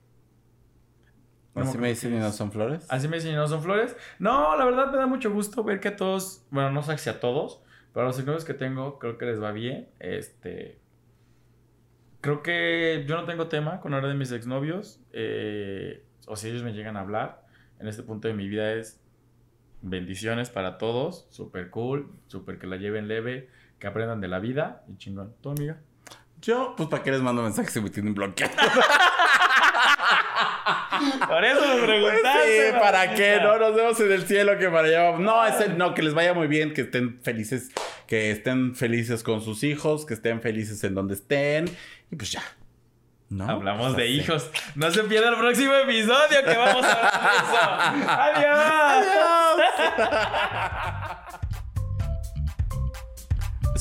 [1.55, 2.87] No Así me dicen y no son flores.
[2.91, 3.97] Así me dicen y no son flores.
[4.19, 7.09] No, la verdad me da mucho gusto ver que a todos, bueno, no sé si
[7.09, 7.63] a todos,
[7.95, 9.89] pero a los exnovios que tengo creo que les va bien.
[10.01, 10.79] Este...
[12.21, 15.01] Creo que yo no tengo tema con hablar de mis exnovios.
[15.13, 17.47] eh, o si ellos me llegan a hablar.
[17.79, 19.01] En este punto de mi vida es
[19.81, 21.27] bendiciones para todos.
[21.31, 22.11] Súper cool.
[22.27, 23.49] Súper que la lleven leve.
[23.79, 24.85] Que aprendan de la vida.
[24.89, 25.35] Y chingón.
[25.41, 25.79] ¿Tu amiga?
[26.47, 28.55] Yo, pues, ¿para qué les mando mensajes si me tienen bloqueado?
[31.28, 32.70] Por eso me Pues preguntaste.
[32.72, 33.40] sí, ¿para qué?
[33.42, 35.20] No, nos vemos en el cielo que para allá vamos.
[35.20, 37.70] No, es el- no, que les vaya muy bien, que estén felices,
[38.07, 41.66] que estén felices con sus hijos, que estén felices en donde estén.
[42.11, 42.42] Y pues ya.
[43.28, 43.49] ¿No?
[43.51, 44.49] Hablamos Pues de hijos.
[44.76, 47.38] No se pierda el próximo episodio que vamos a hablar de
[47.99, 48.07] eso.
[48.22, 49.07] ¡Adiós!
[49.74, 49.92] Stream